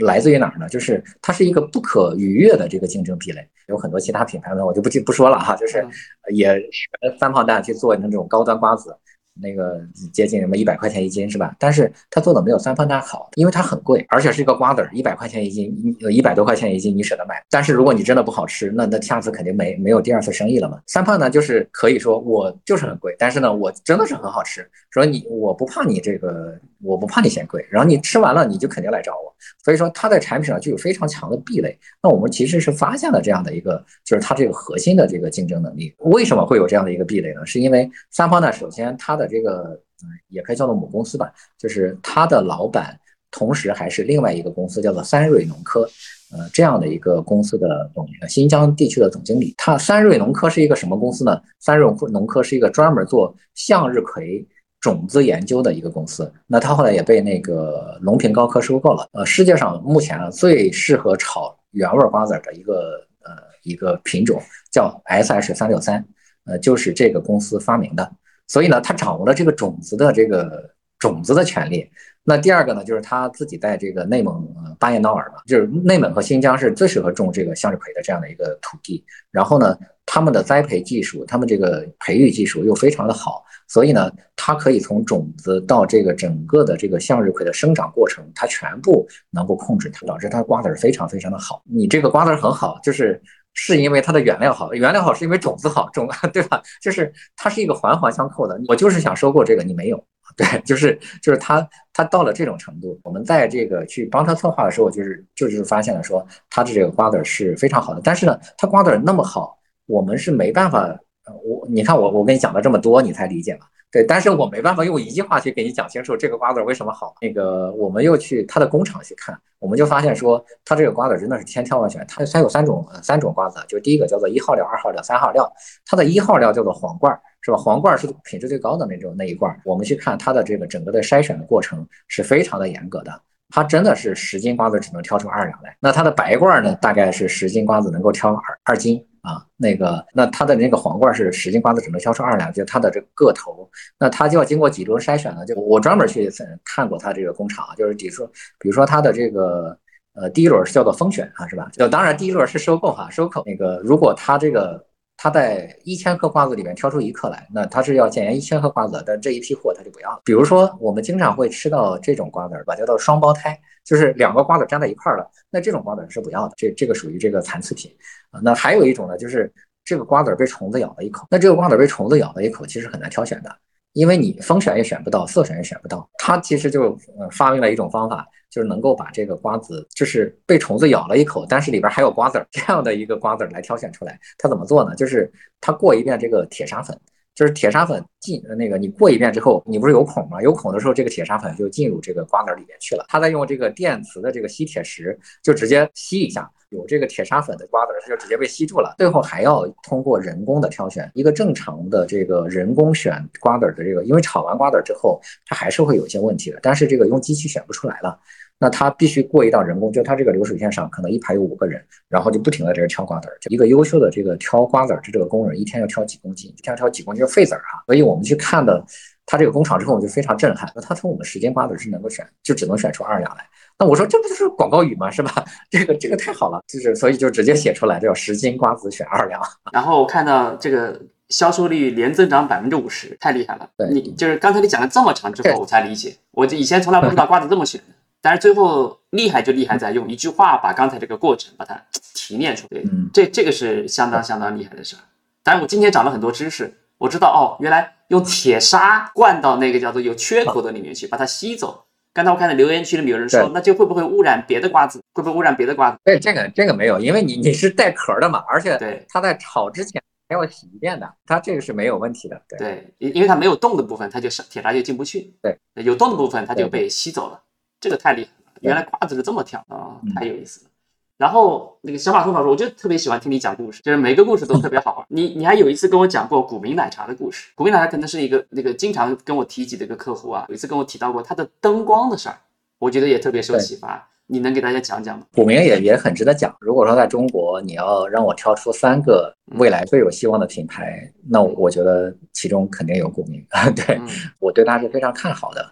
[0.00, 0.68] 来自于哪儿呢？
[0.68, 3.46] 就是它是一个不可逾越的这个竞争壁垒。
[3.68, 5.84] 有很多其他品牌呢，我就不不说了哈，就是
[6.32, 8.96] 也学三胖蛋去做那种高端瓜子，
[9.42, 9.80] 那个
[10.12, 11.54] 接近什么一百块钱一斤是吧？
[11.58, 17.42] 但是它做的没有三胖蛋好，因为它很贵，而且是一个瓜子儿，一百块钱一斤，一一百多块钱一斤，你舍得买？
[17.50, 20.80] 但是如果你真的不好吃，那那下次肯定没没有第二次生意了嘛。
[20.86, 24.64] 三胖呢，就是可以说我就是很贵，但是呢，我真的是很好吃。
[24.92, 29.34] 所以你我不怕你这个，我不怕你嫌贵，然后你吃完了你就肯定来找我。
[29.64, 31.78] 所以说它在产品上就有非常强的壁垒。
[32.02, 35.94] 那我们其实是发现了这样的一个，就是它这个核心的这个竞争能力。
[35.98, 37.44] 为什么会有这样的一个壁垒呢？
[37.46, 39.80] 是因为三方呢，首先它的这个。
[40.28, 42.94] 也可以叫做母公司吧，就是他的老板，
[43.30, 45.88] 同时还是另外一个公司叫做三瑞农科，
[46.30, 49.54] 呃，这样的一个公司的总新疆地区的总经理。
[49.56, 51.40] 他三瑞农科是一个什么公司呢？
[51.60, 54.46] 三瑞农科是一个专门做向日葵
[54.80, 56.32] 种子研究的一个公司。
[56.46, 59.08] 那他后来也被那个隆平高科收购了。
[59.12, 66.04] 呃，世界上目前啊最适合炒原味瓜子的一个呃一个品种叫 S H 三六三，
[66.44, 68.10] 呃，就是这个公司发明的。
[68.46, 71.90] 所以呢，他掌握了这个种子的这个种子的权利。
[72.26, 74.44] 那第二个呢，就是他自己在这个内蒙
[74.80, 79.04] 巴彦淖尔嘛，就是内蒙和新疆是最适合种这个向日葵的这样的一个土地。
[79.30, 91.62] 然后呢，他们的栽培技术，他们这个培育技术又非常的好，所以呢，它可以从种子到这个整个的这个向日葵的生长过程，它全部能够控制，它导致它瓜子儿非常非常的好。
[91.64, 93.22] 你这个瓜子儿很好，就是。
[93.58, 96.62] 是因为它的原料好，原料好是因为种子好，种 对吧？
[96.82, 98.60] 就是它是一个环环相扣的。
[98.68, 99.96] 我就是想收购这个，你没有，
[100.38, 110.94] 对，就是就是他他到了这种程度，我们在这个去帮他策划的时候，就是就是发现了说他的这个瓜子是非常好的，但是呢，他瓜子那么好，我们是没办法，
[111.42, 113.66] 我你看我我跟你讲了这么多，你才理解嘛。
[113.90, 117.14] 对，但是我没办法用一句话去给你讲清楚这个瓜子为什么好。
[117.22, 122.04] 那个，我们又去他的工厂去看，我们就发现说，他这个瓜子真的是千挑万选。
[122.06, 125.50] 它它有三种三种瓜子，就第一个叫做一号料、二号料、三号料。
[125.86, 127.56] 它的一号料叫做皇冠，是吧？
[127.56, 129.56] 皇冠是品质最高的那种那一罐。
[129.64, 133.22] 我们去看它的这个整个的筛选的过程是非常的严格的。
[133.50, 135.76] 它真的是十斤瓜子只能挑出二两来。
[135.78, 139.00] 那它的白罐呢，大概是十斤瓜子能够挑二二斤。
[139.22, 145.44] 啊，那个，那它的那个皇冠是十斤瓜子只能挑出二两，就它的这个个头，那它就要经过几轮筛选了。
[145.44, 146.30] 就我专门去
[146.64, 148.26] 看过它这个工厂，就是比如说，
[148.60, 149.76] 比如说它的这个，
[150.14, 151.68] 呃，第一轮是叫做风选啊，是吧？
[151.72, 154.80] 就当然第一轮是收购哈，收购那个，如果它这个
[155.26, 160.20] 他在一千颗瓜子里面挑出一克来，那他是要检验一千颗瓜子，但这一批货他就不要了。
[160.24, 163.58] 比如说我们经常会吃到这种瓜子吧，叫做双胞胎。
[163.84, 167.90] 就是两个瓜子粘在一块儿了，那这种瓜子是不要的，这这个属于这个残次品
[168.30, 168.40] 啊。
[168.40, 169.52] 那还有一种呢，就是
[169.84, 173.56] 这个瓜子被虫子咬了一口，那这个瓜子被虫子咬了一口，其实很难挑选的，
[173.94, 176.08] 因为你风选也选不到，色选也选不到。
[176.18, 176.96] 他其实就
[177.32, 178.24] 发明了一种方法，
[178.56, 184.18] 就是能够把这个瓜子就是被虫子咬了一口，但是里边还有瓜子儿这样的一个瓜子儿来挑选出来。
[184.38, 184.96] 它怎么做呢？
[184.96, 186.98] 就是它过一遍这个铁砂粉。
[187.34, 190.40] 就是铁砂粉进那个，你过一遍之后，你不是有孔吗？
[190.40, 193.04] 有孔的时候，这个铁砂粉就进入这个瓜子里面去了。
[193.10, 198.94] 它再用这个电磁的这个吸铁石，就直接吸一下，有这个铁砂粉的瓜子，它就直接被吸住了。
[198.96, 208.18] 最后还要通过人工的挑选，一个正常的这个人工选瓜子的这个，因为炒完瓜子之后，它还是会有一些问题的，但是这个用机器选不出来了。
[208.58, 213.36] 那他必须过一道人工，就他这个流水线上可能一排有五个人，然后就不停的在这挑瓜子儿。
[213.40, 216.50] 就一个优秀的这个挑瓜子儿的这个工人，一天要挑几公斤？
[216.56, 217.82] 一天挑几公斤废籽儿哈。
[217.86, 218.82] 所以我们去看的
[219.26, 220.70] 他这个工厂之后，我就非常震撼。
[220.74, 223.44] 那他从我们十斤瓜子是能够选，就只能选出二两来。
[223.78, 225.10] 那我说这不就是广告语吗？
[225.10, 225.44] 是吧？
[225.70, 229.38] 这个这个太好了，就是所以就直接写出来，叫十斤瓜子选二两。
[229.70, 233.68] 然后我看到这个销售率连增长百分之五十，太厉害了。
[233.76, 237.94] 对你就是刚才你讲了这么长之后，我才理解，我以前从来不知道瓜子这么选的。
[238.26, 241.80] 但是最后厉害就厉害在用一句话把刚才这个过程把它
[242.12, 242.82] 提炼出来，
[243.14, 244.98] 这这个是相当相当厉害的事儿。
[245.44, 251.84] 当然我今天长了很多知识，我知道哦，原来用铁砂灌到那个叫做有缺口的里面去，把它吸走。
[252.12, 255.00] 刚才我看到留言区里面有人说，那就会不会污染别的瓜子？
[255.14, 255.98] 会不会污染别的瓜子？
[256.04, 262.42] 对，这个这个没有，因为你你是带壳的嘛，而且对它在炒之前还要洗一遍的，它这个是没有问题的。
[262.58, 265.32] 对，因因为它没有动的部分，它就是铁砂就进不去。
[265.40, 267.40] 对，有动的部分它就被吸走了。
[267.80, 270.70] 这个太厉害了，原来瓜子是这么跳啊，太有意思了。
[271.18, 275.06] 然后那个小马松老师，我就特别喜欢听你讲故事，就是每个故事都特别好玩。
[275.08, 282.36] 你你还有一次跟我讲过古茗奶茶的故事，古茗奶茶可能是一个那个经常跟我提及的一个客户啊，有一次跟我提到过他的灯光的事儿，
[282.78, 284.06] 我觉得也特别受启发。
[284.28, 285.24] 你能给大家讲讲吗？
[285.32, 286.52] 古茗也也很值得讲。
[286.60, 294.00] 如果说在中国你要让我挑出三个未来最有希望的品牌，那我觉得其中肯定有古茗啊， 对
[294.40, 295.64] 我对它是非常看好的。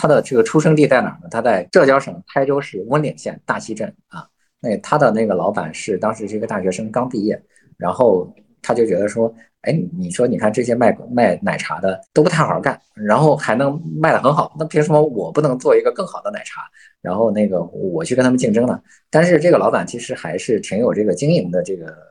[0.00, 1.28] 他的这个出生地在哪儿呢？
[1.28, 4.24] 他在浙江省台州市温岭县大溪镇啊。
[4.60, 7.40] 那他的那个老板是当时是一个大学生刚毕业，
[7.76, 8.32] 然后
[8.62, 9.32] 他就觉得说，
[9.62, 16.62] 哎，你说你看这些卖卖奶茶的都不太好干，然后还能卖得很好，那凭什么我不能做一个更好的奶茶？
[17.02, 18.80] 然后那个我去跟他们竞争呢？
[19.10, 22.07] 但是这个老板其实还是挺有这个经营的这个。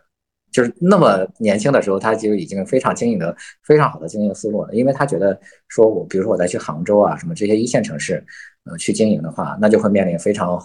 [0.51, 4.73] 就是那么年轻的时候，他就已经非常经营的非常好的经营思路了。
[4.73, 8.25] 因为他觉得说，我比如说我再去杭州啊，什么这些一线城市，
[8.63, 10.59] 呃，去经营的话，那就会面临非常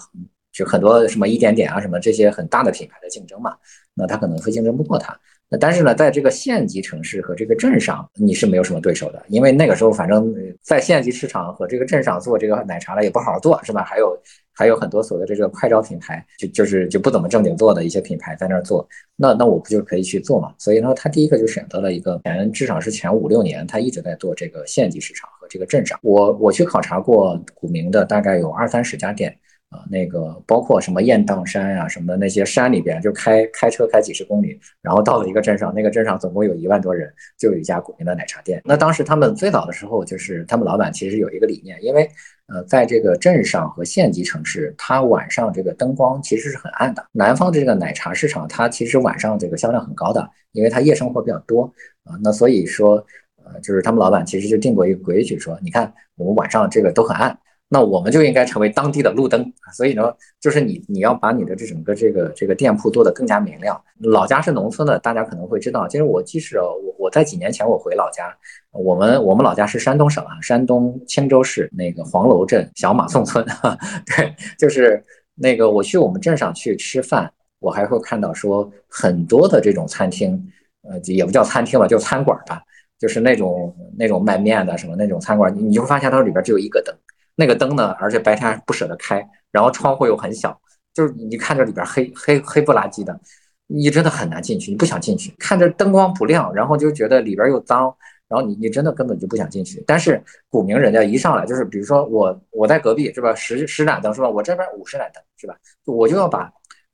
[0.52, 3.56] 就很多什么一点点啊，什么这些很大的品牌的竞争嘛。
[3.94, 5.18] 那他可能会竞争不过他。
[5.60, 13.84] 但是呢，在这个县级城市和这个镇上，你是没有什么对手的，因为那个时候反正在县级市场和这个镇上做这个奶茶的也不好好做，是吧？
[13.84, 14.18] 还有
[14.54, 18.86] 还有很多所谓的这个快招品牌，就就是就不怎么正经做的一些品牌在那儿做，
[19.16, 20.54] 那那我不就可以去做嘛？
[20.58, 25.98] 所以呢，他第一个就选择了一个前至少是前五六年，他一直在做这个县级市场和这个镇上。
[26.02, 29.36] 我我去考察过古茗的，大概有二三十家店。
[29.72, 38.60] 啊，那个包括什么雁荡山呀，什么的那些山里边，就开开车开几十公里，然后到了一个镇上，那个镇上总共有一万多人，就有一家古茗的奶茶店。
[38.66, 42.06] 那当时他们最早的时候，就是他们老板其实有一个理念，因为
[42.48, 47.02] 呃，在这个镇上和县级城市，它晚上这个灯光其实是很暗的。
[47.10, 51.64] 南方的这个奶茶市场，它其实晚上这个销量很高的，因为它夜生活比较多
[52.04, 52.12] 啊。
[52.22, 52.96] 那所以说，
[53.42, 57.38] 呃，就是他们老板其实就定过一个规矩，说你看我们晚上这个都很暗。
[57.74, 63.82] 那我们就应该成为当地的路灯，所以呢，就是你你要把你的这整个这个这个店铺做得更加明亮。
[63.98, 68.30] 老家是农村的，大家可能会知道，其实我即使我我在几年前我回老家，
[68.72, 73.42] 我们我们老家是山东省啊，山东青州市那个黄楼镇小马宋村，
[74.04, 75.02] 对，就是
[75.34, 80.38] 那个我去我们镇上去吃饭，我还会看到说很多的这种餐厅，
[80.82, 82.60] 呃，也不叫餐厅吧，就餐馆吧，
[82.98, 86.94] 就是那种那种卖面的什么那种餐馆，你你会发现它里边只有一个灯。
[87.42, 90.56] 那个灯呢，而且白天还不舍得开，然后窗户又很小，
[90.94, 93.18] 就是你看这里边黑黑黑不拉几的，
[93.66, 95.34] 你真的很难进去，你不想进去。
[95.40, 97.92] 看着灯光不亮，然后就觉得里边又脏，
[98.28, 99.82] 然后你你真的根本就不想进去。
[99.84, 106.48] 但是古明人家一上来就是，比如说我我在隔壁是吧，十十盏灯是吧，我这边五十盏灯是吧，我就要把。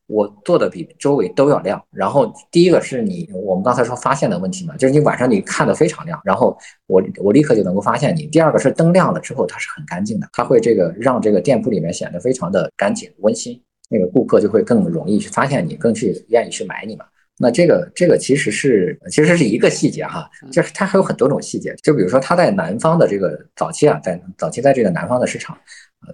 [0.09, 8.27] 我做的比周围都要亮，然后第一个是你我们刚才说发现的问题嘛，就是你晚上你看的非常亮，然后我我立刻就能够发现你。
[8.29, 17.05] 第二个是灯亮了之后它是很干净的，它会这个让这个店铺里面显得非常的干净温馨，那个顾客就会更容易去发现你，更去愿意去买你嘛。
[17.37, 25.55] 那这个这个其实是其实是一个细节哈，就是它还有很多种细节，就比如说它在南方的这个早期啊，在早期在这个南方的市场，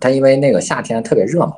[0.01, 1.55] 它因为那个夏天特别热嘛，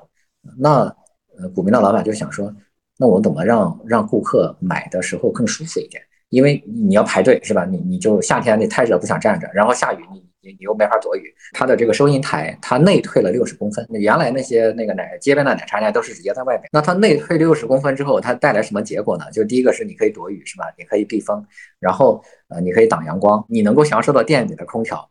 [0.58, 0.94] 那。
[1.38, 2.54] 呃，古茗的老板就想说，
[2.98, 6.02] 那我怎么让让顾客买的时候更舒服一点？
[6.30, 7.64] 因为你要排队是吧？
[7.64, 11.32] 你你就夏天你太热不想站着，然后下雨你你你又没法躲雨。
[11.52, 13.86] 他的这个收银台，他内退了六十公分。
[13.90, 19.30] 原来那些那个奶街边的奶茶店都是直接在外面，那他内退六十公分之后，它带来什么结果呢？
[19.30, 20.64] 就第一个是你可以躲雨是吧？
[20.76, 21.44] 你可以避风，
[21.78, 25.08] 然后呃你可以挡阳光，你能够享受到店里的空调。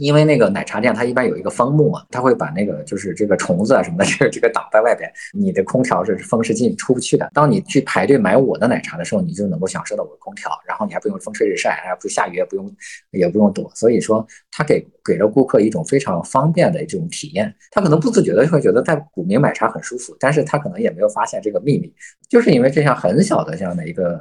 [0.00, 7.30] 因为那个奶茶店，它一般有一个风幕嘛，它会把那个就是这个虫子啊什么的， 这个这个挡在外边，你的空调是风是进出不去的。
[7.32, 12.76] 当你去排队买我的奶茶的时候，你就能够享受到我的空调，然后你还不用风吹日晒，还不下雨也不用
[13.12, 13.70] 也不用躲。
[13.74, 17.54] 所以说，它给给了顾客一种非常方便的这种体验。
[17.70, 21.92] 他可能不自觉的会觉得在古茗买茶很舒服，但是他可能也没有发现这个秘密，
[22.28, 24.20] 就是因为这样很小的这样的一个。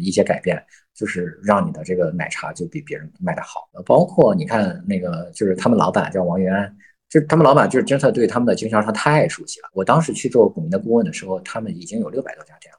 [0.00, 0.56] 一些改变，
[1.02, 3.68] 就是让你的这个奶茶就比别人卖的好。
[3.84, 6.72] 包括你看那个，就是他们老板叫王云安，
[7.08, 9.68] 就他们老板就是真的对他们的经销商太熟悉了。
[9.74, 12.78] 我当时去做股民的顾问的时候，他们已经有六百多家店了。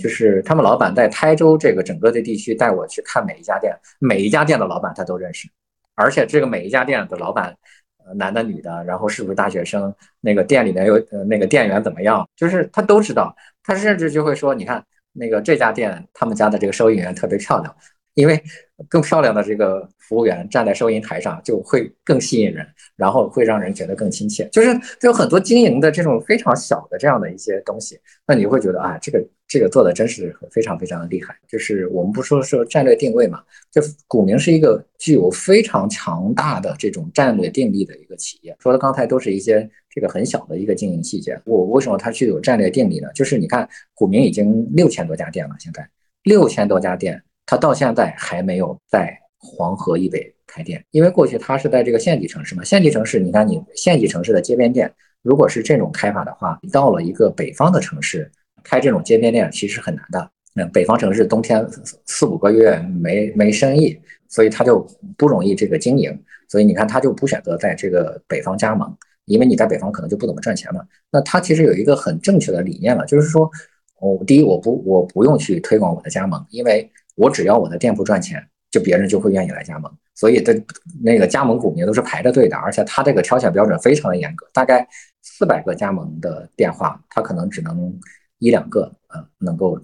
[0.00, 5.48] 就是他们老板在台州这个整个的地区带我去看每一家店，每一家店的老板他都认识，
[5.96, 7.52] 而且这个每一家店的老板，
[8.14, 13.34] 男的女的，然后是不是大学生，那个店里面有呃那个店员怎么样，就是他都知道。
[13.64, 14.84] 他甚至就会说，你看。
[15.14, 17.74] 那个这家店，他们家的这个收银员特别漂亮，
[18.14, 18.42] 因为
[18.88, 24.48] 更漂亮的这个服务员站在收银台上就会更吸引人，然后会让人觉得更亲切。
[24.50, 24.68] 就是
[25.02, 29.24] 有很多经营的这种非常小的这样的一些东西，那你会觉得啊，这个。
[29.46, 38.56] 这个做的真是非常非常的厉害，就是我们不说说战略定位嘛，就古茗是一个具有非常强大的这种战略定力的一个企业。
[38.58, 41.40] 说的刚才都是一些这个很小的一个经营细节。
[41.44, 43.08] 我为什么它具有战略定力呢？
[43.14, 45.88] 就是你看古茗已经六千多家店了，现在
[46.24, 58.30] 六千多家店，它到现在还没有在黄河以北开店，因为过去它是在这个县级城市嘛，县级城市，你看你县级城市的街边店，如果是这种开法的话，到了一个北方的城市。
[58.66, 60.30] 开这种街边店其实很难的。
[60.54, 61.62] 那北方城市冬天
[62.06, 63.94] 四五个月没没生意，
[64.26, 64.80] 所以他就
[65.18, 66.18] 不容易这个经营。
[66.48, 68.90] 所以你看，他就不选择在这个北方加盟，
[69.26, 70.80] 因为你在北方可能就不怎么赚钱嘛。
[71.10, 73.50] 那他其实有一个很正确的理念了，就是说，
[74.00, 79.92] 我第一我不我不用去推广我的加盟，因为我只要我的店铺赚钱，就别人就会愿意来加盟。
[80.14, 80.54] 所以的
[81.02, 84.86] 那个加盟股民都是排着队的，而且他这个挑选标准非常的严格，大概
[85.22, 87.92] 四百个加盟的电话，他可能只能
[88.38, 89.78] 一两个啊能够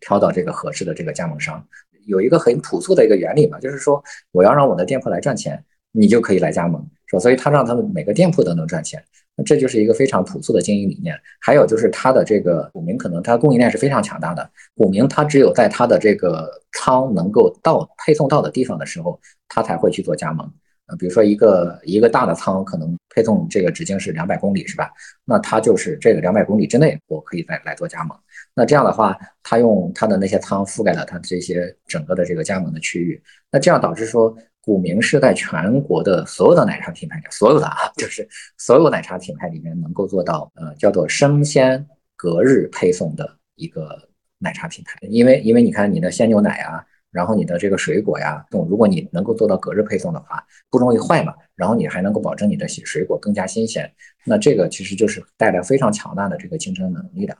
[0.00, 1.66] 挑到这个合适的这个加盟商。
[2.06, 4.02] 有一个很朴素的一个原理嘛，就是说
[4.32, 7.20] 我要让我的店铺来赚钱，你就可以来加盟，是吧？
[7.20, 9.02] 所以他让他们每个店铺都能赚钱。
[9.36, 11.18] 那这就是一个非常朴素的经营理念。
[11.40, 19.18] 还有就是它的这个股民可能它供应链是非常强大的，股民他只有在他的这个仓能够到配送到的地方的时候，
[19.48, 20.50] 他才会去做加盟。
[20.86, 24.90] 呃，比如说一个一个大的仓可能配送这个直径是两百公里，是吧？
[25.24, 28.18] 那他就是这个两百公里之内，我可以再来做加盟。
[28.54, 34.36] 那这样的话，他用他的那些仓覆盖了他这些整个的这个加盟的区域，那这样导致说。
[34.62, 41.84] 古茗是在全国的所有的奶茶品牌里，所有的啊，就是所有奶茶品牌里面能够做到呃叫做生鲜
[42.16, 44.08] 隔日配送的一个
[44.38, 44.96] 奶茶品牌。
[45.02, 53.92] 因为因为你看你的鲜牛奶啊，然后你的这个水果呀，这种如果你能够做到隔日配送的话，不容易坏嘛，然后你还能够保证你的水果更加新鲜，
[54.24, 57.36] 那这个其实就是带来非常强大的这个竞争能力的。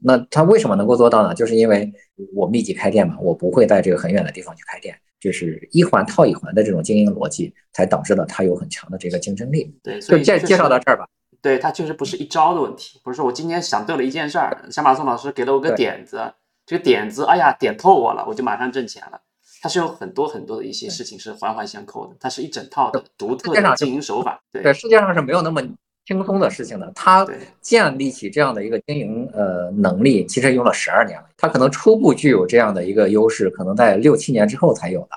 [0.00, 1.32] 那它为什么能够做到呢？
[1.32, 1.92] 就是因为
[2.34, 4.96] 我密集开店嘛，我不会在这个很远的地方去开店。
[5.20, 9.74] 就是一环套一环的这种经营逻辑，才导致了它有很强的这个竞争力。
[9.82, 11.06] 对，所以介介绍到这儿吧。
[11.40, 16.32] 对，它确实不是一招的问题，不是说我今天想对了一件事儿，小马宋老师给了我个点子，
[16.64, 19.20] 这个点子，哎呀，点透我了，我就马上挣钱了。
[19.62, 24.40] 它是有很多很多的一些事情是环环相扣的，它是一整套的独特的经营手法。
[24.52, 25.62] 对，世界上是没有那么。
[26.06, 27.26] 轻松的事情呢，他
[27.60, 31.28] 建立起这样的一个经营呃能力，其实用了十二年了。
[31.36, 35.08] 他可能初步具有这样的一个优势，可能在六七年之后才有的。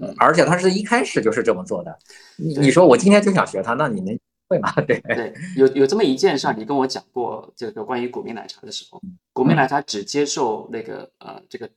[0.00, 1.94] 嗯，而且他是一开始就是这么做的。
[2.38, 4.18] 你你说我今天就想学他，那你能
[4.48, 4.72] 会吗？
[4.86, 8.98] 对对，有有这么一件事儿，你跟我讲过这个关于古茗奶茶的时候，
[9.34, 11.68] 古茗奶茶只接受那个呃这个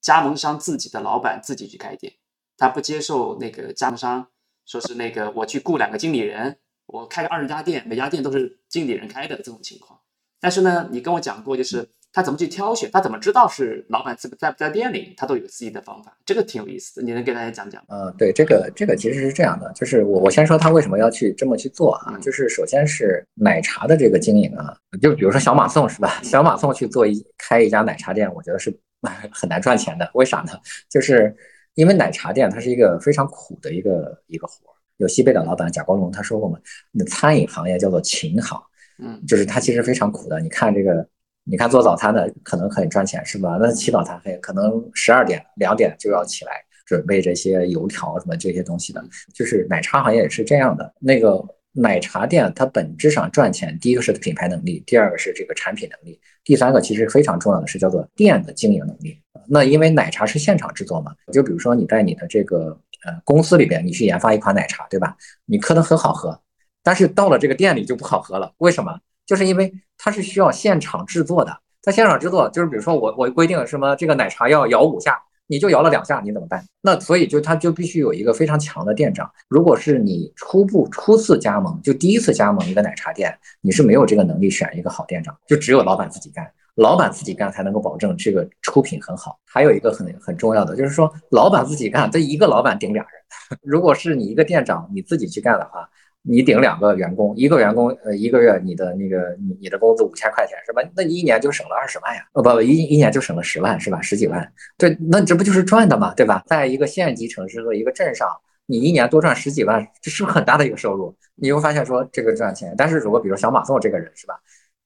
[0.00, 2.12] 加盟商自己的老板自己去开店，
[2.56, 4.28] 他不接受那个加盟商
[4.64, 6.58] 说是那个我去雇两个经理人。
[6.92, 9.98] 我开个二十家店，每家店都是经理人开的这种情况。
[10.38, 17.06] 但是呢，你跟我讲过，就是他怎么去挑选，他怎么知道是老板在在不在店里，他都有自己的方法，这个挺有意思的。
[17.06, 17.82] 你能给大家讲讲？
[17.88, 22.18] 嗯，对，这个这个其实是这样的，就是我我先说他为什么要去这么去做啊？
[22.20, 26.20] 就是首先是奶茶的这个经营啊，就比如说小马送是吧？
[26.22, 28.70] 小马送去做一开一家奶茶店，我觉得是
[29.32, 30.10] 很难赚钱的。
[30.12, 30.52] 为啥呢？
[30.90, 31.34] 就是
[31.74, 34.54] 因为奶茶店它是一个非常苦的一个一个活。
[35.02, 36.58] 有西贝的老板贾国龙他说过嘛，
[36.92, 38.58] 那餐饮行业叫做勤行，
[38.98, 40.40] 嗯，就是他其实非常苦的。
[40.40, 41.06] 你看这个，
[41.44, 43.58] 你看做早餐的可能很赚钱是吧？
[43.60, 46.52] 那起早贪黑，可能十二点两点就要起来
[46.86, 49.04] 准备这些油条什么这些东西的。
[49.34, 50.94] 就是奶茶行业也是这样的。
[51.00, 59.18] 那个奶茶店它本质上赚钱，第一个是品牌能力，第二个是这个产品能力，第三个其实非常重要的是叫做店的经营能力。
[59.48, 62.78] 那因为奶茶是现场制作嘛，就比如说你在你的这个。
[63.04, 65.16] 呃，公司里边你去研发一款奶茶，对吧？
[65.44, 66.40] 你可能很好喝，
[66.82, 68.52] 但是到了这个店里就不好喝了。
[68.58, 68.98] 为什么？
[69.24, 71.56] 就是因为它是需要现场制作的。
[71.80, 76.64] 在现场制作，就是比如说我我规定什么这个奶茶要摇五下，你就摇了两下，你怎么办？
[76.80, 79.28] 那所以就它就必须有一个非常强的店长。
[79.48, 86.48] 如果是你初步初次加盟，就第一次加盟一个奶茶店，你是没有这个能力选一个好店长，就只有老板自己干。
[86.74, 89.38] 老板自己干才能够保证这个出品很好。
[89.44, 93.58] 还有一个很很重要的就是说，老板自己干，这一个老板顶俩人。
[93.62, 95.88] 如果是你一个店长你自己去干的话，
[96.22, 100.82] 你顶两个员工，一个员工呃一个月你的那个你你的工资五千块钱是吧？
[100.96, 102.22] 那你一年就省了二十万呀？
[102.32, 104.00] 呃不一一年就省了十万是吧？
[104.00, 106.42] 十几万，对，那这不就是赚的嘛，对吧？
[106.46, 108.28] 在一个县级城市和一个镇上，
[108.66, 111.14] 你一年多赚十几万，这是不是很大的一个收入。
[111.34, 114.34] 你会发现说这个赚钱，但是如果比如小马送这个人是吧？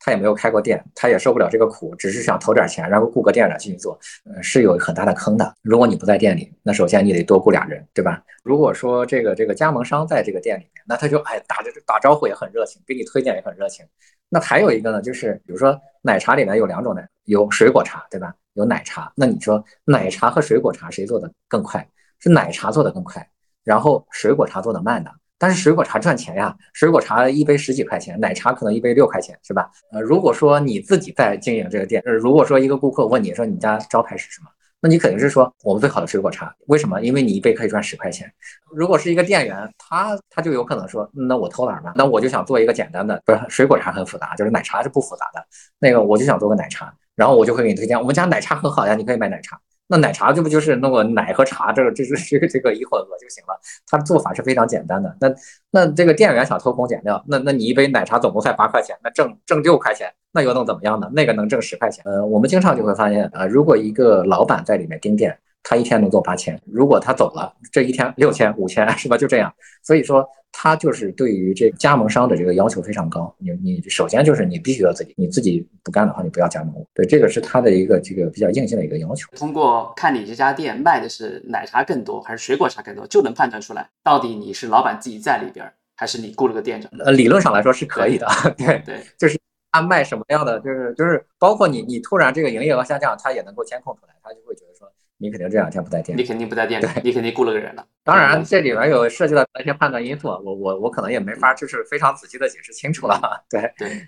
[0.07, 3.99] 他也没有开过店，他也受不了这个苦，只是想投点钱，然后雇个店长进去做，
[4.33, 5.53] 呃，是有很大的坑的。
[5.63, 8.23] 如果你不在店里，那首先你得多雇俩人，对吧？
[8.45, 13.85] 如果说这个这个加盟商在这个店里面，那他就哎打着打招呼也很热情，给你推荐也很热情。
[14.29, 18.33] 那还有一个呢，就是比如说奶茶里面有两种奶，有水果茶，对吧？
[18.53, 19.13] 有奶茶。
[19.17, 21.85] 那你说奶茶和水果茶谁做的更快？
[22.21, 23.29] 是奶茶做的更快，
[23.65, 25.11] 然后水果茶做的慢的。
[25.39, 29.71] 但是水果茶赚钱呀，水果茶一杯十几块钱，奶茶可能一杯六块钱，是吧？
[29.93, 34.49] 呃，如果说你自己在经营这个店，呃，如果说一个顾客问你说你家招牌是什么，
[34.81, 37.01] 那你肯定是说我们最好的水果茶，为什么？
[37.01, 38.31] 因为你一杯可以赚十块钱。
[38.75, 45.45] 如果是一个店员，他他就有可能说，那我偷懒吧，那我就想做一个简单的，不是水果茶很复杂，就是奶茶是不复杂的，
[45.79, 49.61] 那个我就想做个奶茶，然后我就会给你推荐，我们家奶茶很好呀，你可以买奶茶。
[49.89, 53.59] 那奶茶这不就是那个奶和茶，这个这是这个这个一混合就行了。
[53.89, 55.17] 它的做法是非常简单的。
[55.21, 55.33] 那
[55.71, 61.09] 那这个店员想偷工减料，那那你一杯奶茶总共才八块钱，那挣挣六块钱，那又能怎么样呢？
[61.15, 62.03] 那个能挣十块钱。
[62.05, 69.19] 呃，我们经常就会发现，呃，如果一个老板在里面盯店，他一天能做八千，如果他走了，这一天六千、五千，是吧？
[69.19, 69.53] 就这样。
[69.83, 73.35] 所以说，他就是对于这加盟商的这个要求非常高。
[73.41, 76.73] 你你首先就是你必须要自己，你自己不干的话，你不要加盟。
[76.95, 79.29] 对，这个是他的一个这个比较硬性的一个要求。
[79.37, 86.89] 通过看你这家店卖的是奶茶更多还是水果茶更多，就能判断出来，到底你是老板自己在里边，还是你雇了个店长。
[87.01, 88.29] 呃，理论上来说是可以的。
[88.57, 89.37] 对对，就是
[89.73, 94.89] 他卖什么样的，就是就是包括你你突然这个营业额下降，他也能够监控出来，他就会觉得说。
[95.19, 97.87] 你肯定这两天不在店，你肯定不在店里，你肯定雇了个人了。
[98.05, 103.19] 当然，这里面有涉及到一些判断因素，我我我可能也没法就是非常仔细的解释清楚了。
[103.49, 104.07] 对对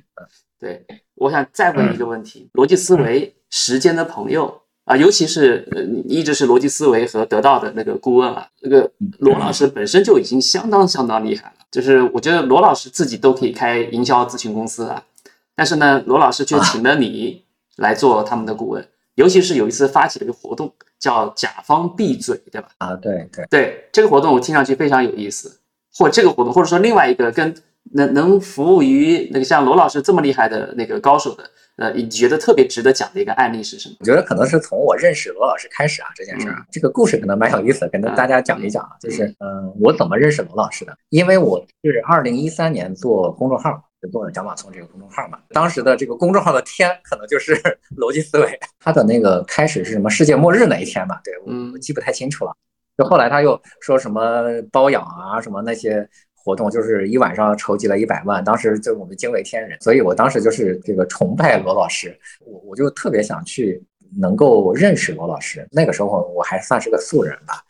[0.61, 11.55] 对，我想再问一个问题：逻辑思维时间的朋友啊，尤其是呃，一直是逻辑思维和得到的那个顾问啊，那个罗老师本身就已经相当相当厉害了。
[11.71, 15.03] 就是我觉得罗老师自己都可以开营销咨询公司了，
[15.55, 17.45] 但是呢，罗老师却请了你
[17.77, 20.75] 来做他们的顾问，尤其是有一次发起了一个活动。
[20.99, 22.69] 叫甲方闭嘴，对吧？
[22.79, 25.61] 啊，对对对，这个活动我听上去非常有意思。
[25.97, 27.53] 或这个活动，或者说另外一个跟
[27.93, 33.97] 能能服务于那个像罗老师这么厉害的那个高手的，呃，你觉得特别值得讲的一个案例是什么？
[34.01, 38.91] 我觉得可能是从我认识罗老师开始啊，这件事儿，这个故事可能蛮有意思的，跟大家讲一讲啊。
[39.01, 40.97] 就是，嗯，我怎么认识罗老师的？
[41.09, 43.88] 因为我是二零一三年做公众号。
[44.07, 47.55] 做了小马聪这个公众号嘛，当时的这个公众号的天可能就是
[47.99, 51.21] 逻辑思维，他的那个开始是什么世界末日那一天嘛？
[51.25, 52.55] 对我记不太清楚了。
[52.97, 59.79] 就后来他又说什么包养啊，什么那些活动，就是一晚上筹集了一百万，当时就我们惊为天人。
[59.81, 63.83] 所以我当时就是这个崇拜罗老师，我我就特别想去
[64.17, 65.67] 能够认识罗老师。
[65.71, 67.63] 那个时候我还算是个素人吧，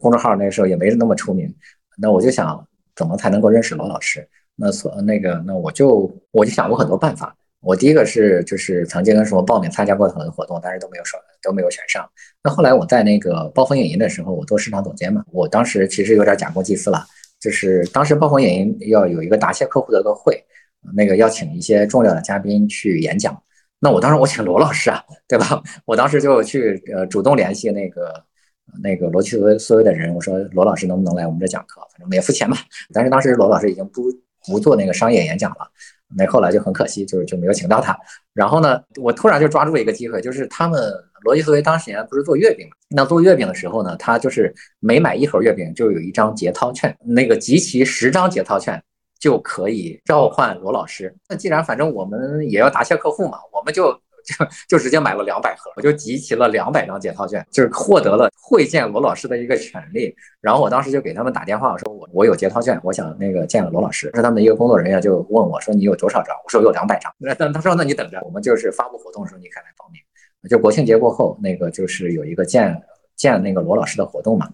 [0.00, 1.52] 公众号那个时候也没那么出名，
[1.96, 2.66] 那我就想
[2.96, 4.28] 怎么才能够认识罗老师。
[4.56, 7.36] 那所那个，那我就我就想过很多办法。
[7.60, 12.08] 我第一个是就是曾经什么报名参加过很多活动，但是都没有说都没有选上。
[12.42, 17.04] 那后来我在那个暴风影音的时候，我做市场总监嘛，我当时其实有点假公济私了。
[17.40, 20.42] 就是当时暴风影音要有一个答谢客户的个会，
[20.94, 23.36] 那个邀请一些重要的嘉宾去演讲。
[23.80, 25.62] 那我当时我请罗老师啊，对吧？
[25.84, 28.24] 我当时就去呃主动联系那个。
[28.82, 31.82] 那个罗辑思维思维的人，我说罗老师能不能来我们这讲课？
[31.92, 32.56] 反正免付钱嘛。
[32.94, 34.10] 但是当时罗老师已经不
[34.46, 35.70] 不做那个商业演讲了，
[36.16, 37.98] 那后来就很可惜，就是就没有请到他。
[38.32, 40.80] 然后呢，我突然就抓住一个机会，就是他们
[41.24, 42.76] 罗辑思维当时年不是做月饼嘛？
[42.90, 48.82] 那做月饼的时候呢，他就是每买一盒月饼就有一张节操券，那个集齐十张节操券
[49.18, 51.14] 就可以召唤罗老师。
[51.28, 53.98] 那既然反正我们也要答谢客户嘛，我们就。
[54.24, 54.46] 就
[54.76, 60.14] 就直接买了两百盒，我就集齐了两百张解套券，就是获得了会见罗老师的一个权利。
[60.40, 64.10] 然后我当时就给他们打电话，我说我我有解套券，我想那个见了罗老师。
[64.14, 66.34] 是他们一个工作人员就问我说你有多少张？
[66.44, 67.12] 我说我有两百张。
[67.18, 70.00] 那他说那你等着，我们就是发布活动的时候你可以来报名。
[70.48, 72.82] 就国庆节过后，那个就是有一个见
[73.16, 74.48] 见那个罗老师的活动嘛，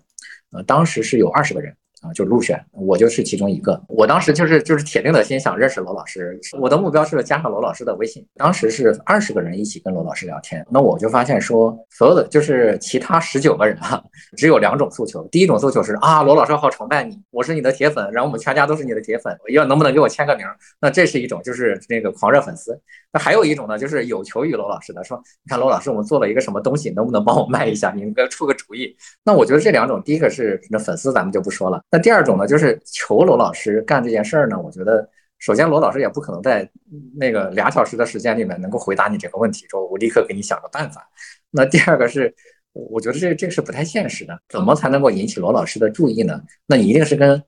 [0.53, 1.75] 呃，当时是有二十个人。
[2.01, 3.81] 啊，就入选，我就是其中一个。
[3.89, 8.27] 我当时就是就是铁定的心想认识罗老师，我的目标是加上罗老师的微信。
[8.37, 14.03] 当时是二十个人一起跟罗老师聊天，那我就发现说，所有的就是其他十九个人啊，
[14.37, 15.27] 只有两种诉求。
[15.29, 20.47] 第一种诉求是啊，罗老师好崇拜你，我是你的铁粉，然后我们全家都是你的铁粉，要能不能给我签个名？
[20.81, 22.81] 那这是一种，就是那个狂热粉丝。
[23.13, 27.93] 那还有一种呢，就是有求于罗老师的，说你看罗老师，我们做了一个什么东西，能不能帮我卖一下？
[27.95, 28.97] 你应该出个主意。
[29.25, 31.83] 那我觉得这两种，第一个是那粉丝，咱们就不说了。
[31.91, 34.59] 那第二种呢，就是求罗老师干这件事儿呢。
[34.61, 36.69] 我觉得，首先罗老师也不可能在
[37.17, 41.09] 那个俩小时的时间里面能够回答你这个问题，说我立刻给你想个办法。
[41.51, 42.35] 那第二个是，
[42.73, 44.41] 我觉得这这个是不太现实的。
[44.49, 46.41] 怎么才能够引起罗老师的注意呢？
[46.67, 47.43] 那你一定是跟。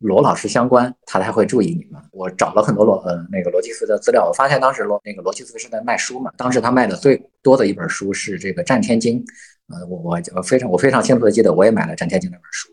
[0.00, 2.02] 罗老师相关，他才会注意你嘛。
[2.10, 6.30] 我找了很多罗呃那个罗辑思维的资料，我发现当时罗那个罗辑思维是在卖书嘛。
[6.36, 9.24] 当时他卖的最多的一本书是这个《战天经》，
[9.72, 12.70] 呃，我我我非常我非常清楚的记得，我也买了《战天经》那本书。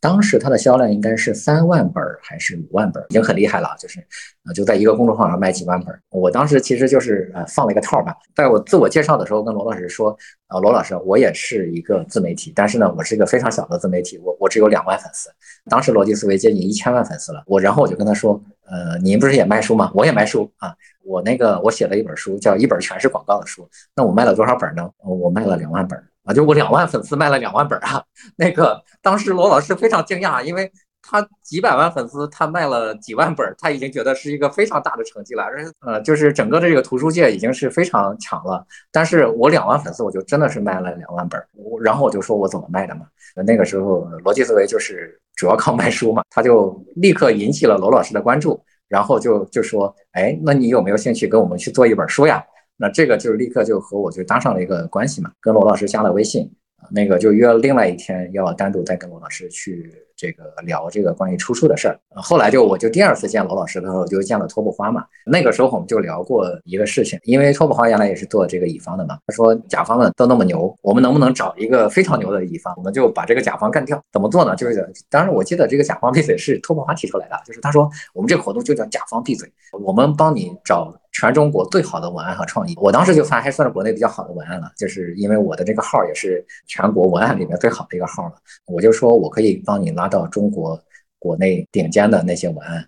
[0.00, 3.68] 当时它的销量应该是三万本还是五万本，已经很厉害了。
[3.78, 4.00] 就是，
[4.46, 5.94] 呃，就在一个公众号上卖几万本。
[6.10, 10.16] 我当时其实就是呃放了一个套吧，在我自我介绍的时候跟罗老师说，
[10.48, 15.28] 呃，罗老师，我也是一个自媒体，但是呢，我是一个非常小的自媒体，我我只有两万粉丝。
[15.68, 19.90] 当时逻辑思维接近一千万粉丝了，我然后我就跟他说，呃，您不是也卖书吗？
[19.94, 20.74] 我也卖书啊，
[21.04, 23.68] 我那个我写了一本书，叫一本全是广告的书。
[23.94, 24.90] 那我卖了多少本呢？
[25.02, 26.02] 我卖了两万本。
[26.24, 28.02] 啊，就我两万粉丝卖了两万本啊！
[28.36, 30.70] 那个当时罗老师非常惊讶，因为
[31.02, 35.44] 他几百万粉丝，他卖了几万本，他已经觉得是一个非常大的成绩了。
[35.80, 38.66] 呃，就是整个的这个图书界已经是非常强了。
[38.90, 41.38] 但是我两万粉丝，我就真的是卖了两万本。
[41.52, 43.02] 我然后我就说我怎么卖的嘛？
[43.46, 48.58] 那个时候逻辑思维就是主要靠卖书嘛，他就立刻引起了罗老师的关注，
[48.88, 52.42] 然后就就说，哎，那你有没有兴趣跟我们去做一本书呀？
[52.76, 56.50] 那这个就是立刻就和我就搭上了一个关系嘛，跟罗老师加了微信，
[56.90, 59.92] 那个就约了另外一天要单独再跟罗老师去
[60.24, 61.98] 这个聊这个关于出书的事儿。
[62.14, 65.04] 后来就我就第二次见罗老师的时候，就见了托布花嘛。
[65.26, 69.18] 那个时候我们就聊过一个事情，因为托布花原来也是做这个乙方的嘛。
[69.26, 74.02] 他说甲方们都那么牛，我们能不能找一个非常牛的乙方，我们就把这个甲方干掉？
[74.10, 74.56] 怎么做呢？
[74.56, 79.46] 就是当时我记得这个甲方闭嘴是托布花提出来的，就是他说我们这个活动就叫甲方闭嘴，
[79.84, 80.94] 我们帮你找。
[81.16, 88.32] 全中国最好的文案和创意，我当时就发，还算是国内比较好的文案了，就是因为我的这个号也是全国文案里面最好的一个号了。
[88.66, 90.80] 我就说我可以帮你拉到中国
[91.18, 92.86] 国内顶尖的那些文案，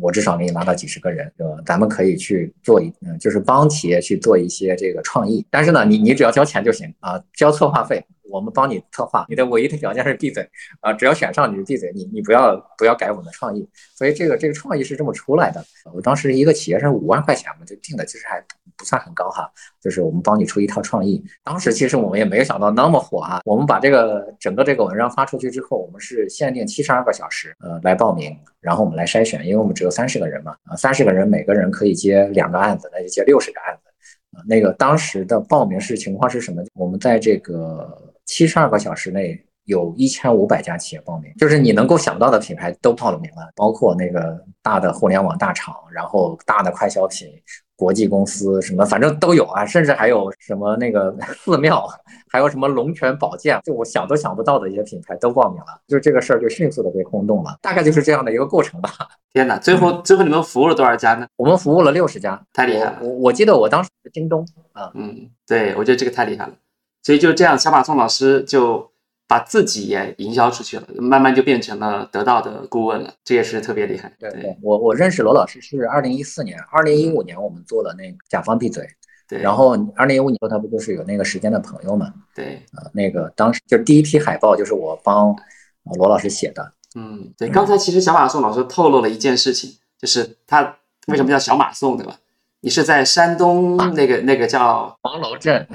[0.00, 1.56] 我至少给你拉到几十个人，对吧？
[1.64, 8.04] 咱们可以去做一，嗯，就是帮企业去做一些这个创意，但是呢，你你只要交钱就行啊，交策划费。
[8.30, 10.48] 我们帮你策划，你的唯一的条件是闭嘴
[10.80, 10.92] 啊！
[10.92, 13.68] 只要选上你就闭嘴，你你不要不要改我们的创意。
[13.94, 15.64] 所以这个这个创意是这么出来的。
[15.94, 18.42] 我当时一个企业是五万块钱嘛，就定的其实还
[18.76, 19.50] 不算很高哈。
[19.80, 21.22] 就是我们帮你出一套创意。
[21.44, 23.40] 当时其实我们也没有想到那么火啊。
[23.44, 33.82] 我们把这个整个这个文章发出去之后，我们是限定七十二个小时呃来报名，然后我们来筛选，因为我们只有三十个人嘛啊，三十个人每个人可以接两个案子，那就接六十个案子。
[34.46, 36.62] 那个当时的报名是情况是什么？
[36.74, 38.12] 我们在这个。
[38.26, 47.28] 七十二个小时内有一千五百家企业报名，就是你能够想到的品牌都报了名了，包括那个大的互联网大厂，然后大的快消品、
[47.74, 51.84] 国际公司什么，反正都有啊，甚至还有什么那个 寺庙，
[52.28, 58.90] 还有什么龙泉宝剑，就我想都想不到的一些品牌都报名了，就这个事儿就迅速的被轰动了，大概就是这样的一个过程吧。
[59.34, 61.26] 天哪，最后最后你们服务了多少家呢？
[61.36, 62.98] 我们服务了六十家，太厉害了。
[63.02, 66.52] 我我记得我当时是京东啊，嗯，对我觉得这个太厉害了。
[67.06, 68.90] 所以就这样，小马宋老师就
[69.28, 74.12] 把自己也营销出去了，慢慢就变成了得到的顾问了，这也是特别厉害。
[74.18, 78.84] 对对，我我认识罗老师是二零一四年，二零一五年我们做了那个甲方闭嘴，
[79.28, 82.12] 对，然后二零一五年他不就是有那个时间的朋友嘛？
[82.34, 85.32] 对，呃，那个当时就第一批海报就是我帮
[85.96, 86.72] 罗老师写的。
[86.96, 92.18] 嗯，对，刚才其实小马宋老师透露了一件事情，就是他为什么叫小马宋，对吧？
[92.62, 95.68] 你是在山东那个那个叫黄楼镇。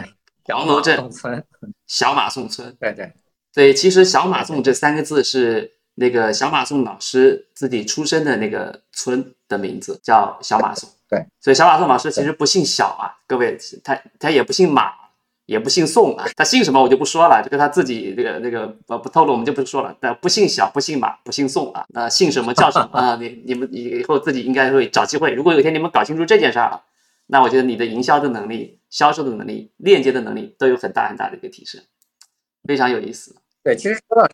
[0.46, 1.44] 黄楼镇村，
[1.88, 3.12] 小马送村，对对
[3.54, 10.90] 对，其实小马送这三个字是那个小马送老师自己出生的那个村的名字，叫小马送。
[11.10, 14.92] 对，所以小马送老师其实不姓小啊，各位，他他也不姓马，
[15.46, 19.94] 也不姓宋啊，他姓什么我就不说了，这个他自己这个这个不不透露，我们就不说了。
[20.00, 23.18] 但不姓小，不姓马，不姓宋啊，那姓什么叫什么 啊？
[23.20, 26.82] 你你们以后自己应该会找机会，如果有一天你们搞清楚这件事儿了。
[27.34, 31.82] 那我觉得你的营销的能力、销售的能力、链接的能力都有很大很大的一个提升，
[32.68, 33.34] 非常有意思。
[33.64, 34.28] 对，其实说到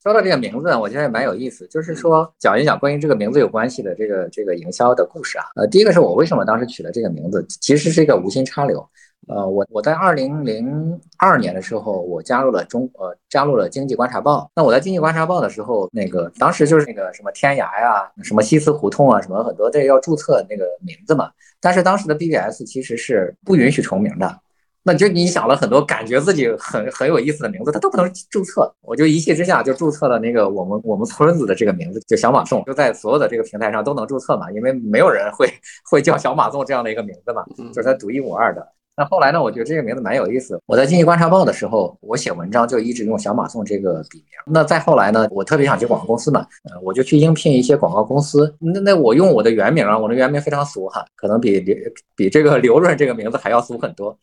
[0.00, 5.46] 说到这个名字，我觉得也蛮有意思，就是说讲一讲关于这个名字有关系的这个这个营销的故事啊。
[5.56, 8.88] 呃，第一个是我为什么当时取了这个名字，其实是一个无心插柳。
[9.28, 14.50] 呃，我我在二零零二年的时候，我加入了中呃加入了经济观察报。
[14.54, 21.30] 那我在经济观察报的时候，那个当时就是那个什么天涯呀，什么西祠胡同啊，什么很多这要注册那个名字嘛。
[21.60, 24.40] 但是当时的 BBS 其实是不允许重名的。
[24.86, 28.70] 那就你想了很多感觉自己很很有意思的名字，它都不能注册。
[28.82, 35.48] 我就一气之下就注册了那个我们我们村子的这个名字，就小马送，就在所有的这个平台上都能注册嘛，因为没有人会
[35.90, 38.68] 会叫小马送这样的一个名字嘛，就是它独一无二的。
[38.96, 39.42] 那后来呢？
[39.42, 40.60] 我觉得这个名字蛮有意思。
[40.66, 44.26] 我在经济观察报的时候，我写文章就一直用小马送这个笔名。
[44.46, 45.26] 那再后来呢？
[45.32, 48.54] 我特别想去广告公司嘛，呃，我就去应聘一些广告公司。
[48.60, 51.76] 那那我用我的原名啊，我的原名非常俗哈，可能比刘
[52.14, 54.16] 比这个刘润这个名字还要俗很多。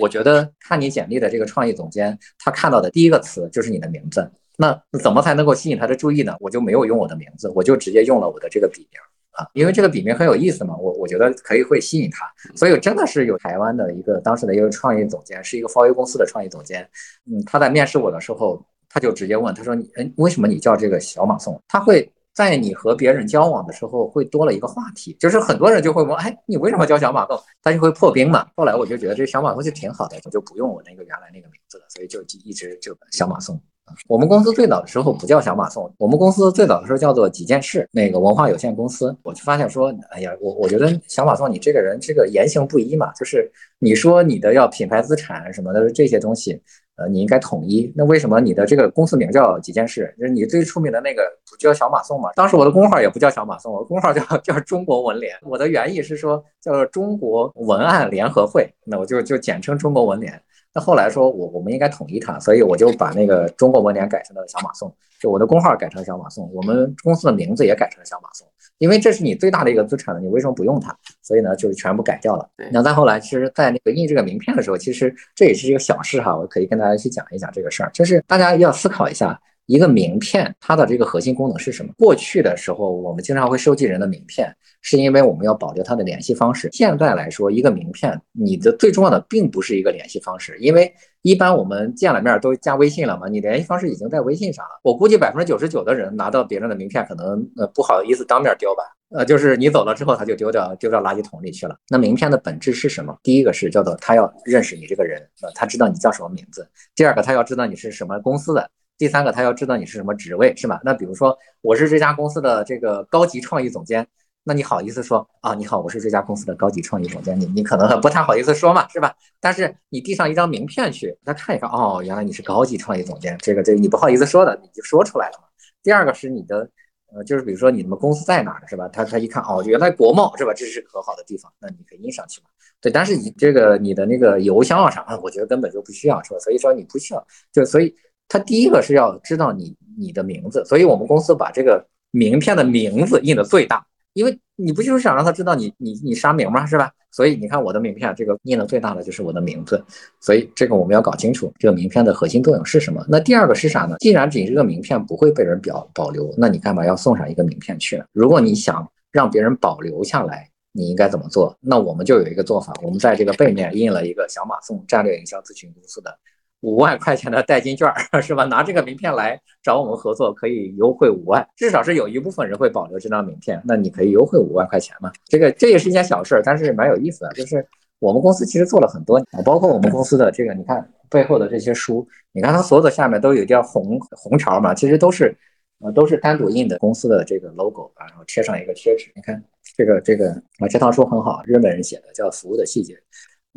[0.00, 4.28] 我觉得看你简历的这个创意总监，他看到的第一个词就是你的名字。
[4.58, 6.34] 那怎么才能够吸引他的注意呢？
[6.40, 9.00] 我就没有用我的名字，我就直接用了我的这个笔名。
[9.36, 12.26] 啊，因为这个笔名很有意思嘛，我我觉得可以会吸引他，
[12.56, 16.88] 所以真的是有台湾的一个当时的一个创意总监，是一个 For U 公司的创意总监，
[17.30, 21.60] 嗯，他在面试我的时候，他就直接问，他说你，哎，为什么你叫这个小马送？
[21.68, 27.38] 他会在你和别人交往的时候会多了一个话题，就是很多人就会问，哎，你为什么叫小马送？
[27.62, 28.46] 他就会破冰嘛。
[28.56, 33.60] 后来我就觉得这小马宋就挺好的，我就不用我那个原来那个名字了，所以就一直就小马宋。
[34.08, 39.16] 我们公司最早的时候不叫小马送，我们公司最早的时候叫做几件事那个文化有限公司。
[39.22, 46.60] 我就发现说，哎呀，我我觉得小马送你这个人这个言行不一嘛，就是你说你的要品牌资产什么的这些东西，
[46.96, 47.92] 呃，你应该统一。
[47.96, 50.12] 那为什么你的这个公司名叫几件事？
[50.18, 52.30] 就是你最出名的那个不叫小马送嘛？
[52.34, 55.34] 当时我的工号也不叫小马送，我工号叫叫中国文联。
[55.42, 60.42] 我的原意是说叫中国文案联合会，那我就就简称中国文联。
[60.76, 68.46] 那后来说，我我们应该统一它，所以我就把那个中国文联改成了小马送，就我的工号改成小马送，我们公司的名字也改成了小马送，
[68.76, 70.94] 因为这是你最大的一个资产了，你为什么不用它？
[71.22, 72.46] 所以呢，就是全部改掉了。
[72.70, 79.40] 那再后来，其实，在那个印这个名片的时候，其实这也是一个小事哈，我可以跟大家去讲一讲这个事儿，就是大家要思考一下。
[79.68, 81.92] 一个名片，它的这个核心功能是什么？
[81.98, 84.48] 过去的时候，我们经常会收集人的名片，
[84.88, 86.68] 是因为我们要保留他的联系方式。
[86.72, 94.70] 现在来说，一个名片，你的最重要的并不是一个联系方式，因为一般我们见了面都加微信了嘛，你联系方式已经在微信上了。
[94.84, 101.76] 我估计百分之九十九的人拿到别人的名片，可能呃不好意思当面丢吧，呃，就是你走了之后，他就丢掉丢到垃圾桶里去了。
[101.88, 103.18] 那名片的本质是什么？
[103.24, 106.62] 第一个是叫做他要认识你这个人，呃，他知道你叫什么名字；
[106.94, 108.70] 第二个，他要知道你是什么公司的。
[108.98, 110.80] 第三个，他要知道你是什么职位，是吧？
[110.84, 114.06] 那比如说，我是这家公司的这个高级创意总监，
[114.48, 115.54] 那你好意思说啊？
[115.54, 119.12] 你好，我是这家公司的高级创意总监，你你可能不太好意思说嘛，是吧？
[119.40, 125.48] 但是你递上一张名片去，他看一看，哦，原来你是高级创意总监，这个这个你不好意思说的，你就说出来了嘛。
[125.82, 126.70] 第二个是你的，
[127.12, 128.86] 呃，就是比如说你们公司在哪儿，是吧？
[128.86, 130.52] 他他一看，哦，原来国贸是吧？
[130.54, 132.46] 这是可好的地方，那你可以印上去嘛。
[132.80, 136.38] 对，但是你这个你的那个邮箱啊啥，我觉得根本就不需要，是吧？
[136.38, 137.92] 所以说你不需要，就所以。
[138.28, 143.86] 他第一个是要知道你你的名字，所以我们公司把这个名片的名字印的最大，
[144.16, 146.64] 因为你不就是想让他知道你你你杀名吗？
[146.64, 146.90] 是吧？
[147.10, 149.84] 所以你看我的名片这个印的最大的就是我的名字，
[150.20, 153.04] 所以这个我们要搞清楚这个名片的核心作用是什么。
[153.10, 153.96] 那第二个是啥呢？
[153.98, 158.06] 既然你这个名片不会被人表保留，那你干嘛要送上一个名片去呢？
[158.12, 161.54] 如果你想让别人保留下来，你应该怎么做？
[161.60, 166.18] 那我们就有一个做法，我们在这个背面印了一个小马送战略营销咨询公司的。
[166.66, 167.88] 五万块钱的代金券
[168.20, 168.42] 是吧？
[168.44, 175.12] 拿这个名片来找我们合作，可以优惠五万，至少是有一部分人会保留这张名片，那你可以优惠五万块钱嘛？
[175.26, 177.30] 这个这也是一件小事，但是蛮有意思的。
[177.34, 177.64] 就是
[178.00, 185.32] 我们公司其实做了很多，包括我们公司的这个，你看背后的这些书，你看它所有的下面都有一条红红条嘛，其实都是
[185.78, 189.12] 呃都是单独印的公司的这个 logo 啊，然后贴上一个贴纸。
[189.14, 189.40] 你看
[189.76, 192.94] 这个这个啊，这套书很好，日本人写的，叫《服务的细节》。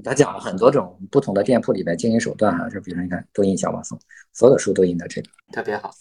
[0.04, 4.00] 他讲了很多种不同的店铺里边经营手段哈，就比如说你看，都印小马送，
[4.34, 5.91] 所有的书都印的这个，特别好。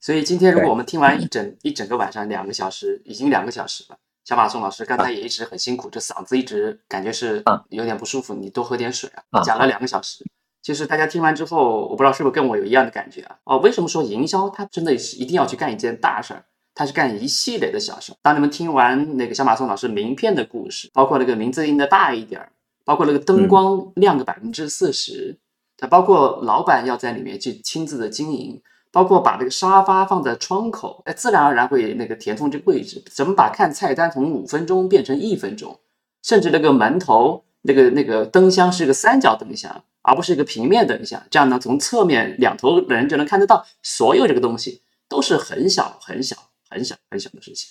[0.00, 3.96] 所以今天如果我们听完一整一整个晚上两个小时，已经两个小时了。
[4.24, 9.42] 小马宋老师刚才也一直很辛苦，这嗓子一直感觉是有点不舒服，你多喝点水啊。
[9.42, 10.24] 讲了两个小时，
[10.62, 13.36] 其实大家听完之后，我不知道是不是跟我有一样的感觉啊？
[13.44, 16.44] 哦，为什么说营销它真的是一定要去干一件大事儿？
[16.74, 18.12] 它是干一系列的小事。
[18.22, 22.52] 当你们听完那个小马宋老师名片的故事，包括那个名字印的大一点儿。
[22.90, 25.38] 包括那个灯光亮个百分之四十，
[25.76, 28.60] 它包括老板要在里面去亲自的经营，
[28.90, 33.00] 包括把这个沙发放在窗口，哎，自然而然会那个填充这个位置。
[33.08, 35.78] 怎么把看菜单从五分钟变成一分钟？
[36.24, 43.64] 甚至那个门头那个那个灯箱是个三角灯箱，而不是一个平面灯箱，这样呢，从侧面两头人就能看得到。
[43.84, 46.36] 所有这个东西都是很小很小
[46.68, 47.70] 很小很小的事情。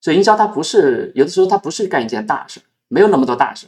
[0.00, 3.66] 所以营销它不是有的时候它不是干一件大事，没有那么多大事。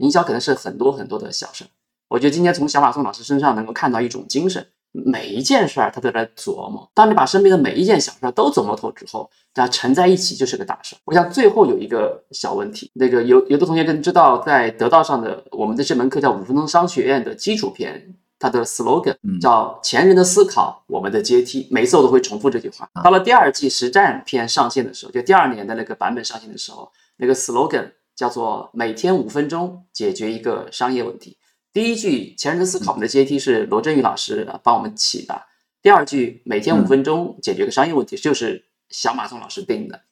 [0.00, 1.64] 营销可能是很多很多的小事，
[2.08, 6.90] 我觉得今天从小马宋老师身上能够看到一种精神，每一件事儿他都在琢磨。
[6.94, 10.96] 当你把身边的每一件小事都琢磨透之后，它沉在一起就是个大事。
[11.04, 21.68] 我想最后有一个小问题，那个有有的同学跟知道，在得道上的我们的这门课叫五分钟商学院的基础篇，它的 slogan 叫前人的思考，我们的阶梯。
[21.70, 22.88] 每次我都会重复这句话。
[23.04, 27.90] 到了第二季实战篇上线的时候，就第二年的那个版本上线的时候，那个 slogan。
[28.20, 31.38] 叫做每天五分钟解决一个商业问题。
[31.72, 35.40] 第一句前人的思考，我们的阶梯是罗振宇老师帮我们起的。
[35.80, 40.02] 第二句每天五分钟解决个商业问题，就是小马松老师定的。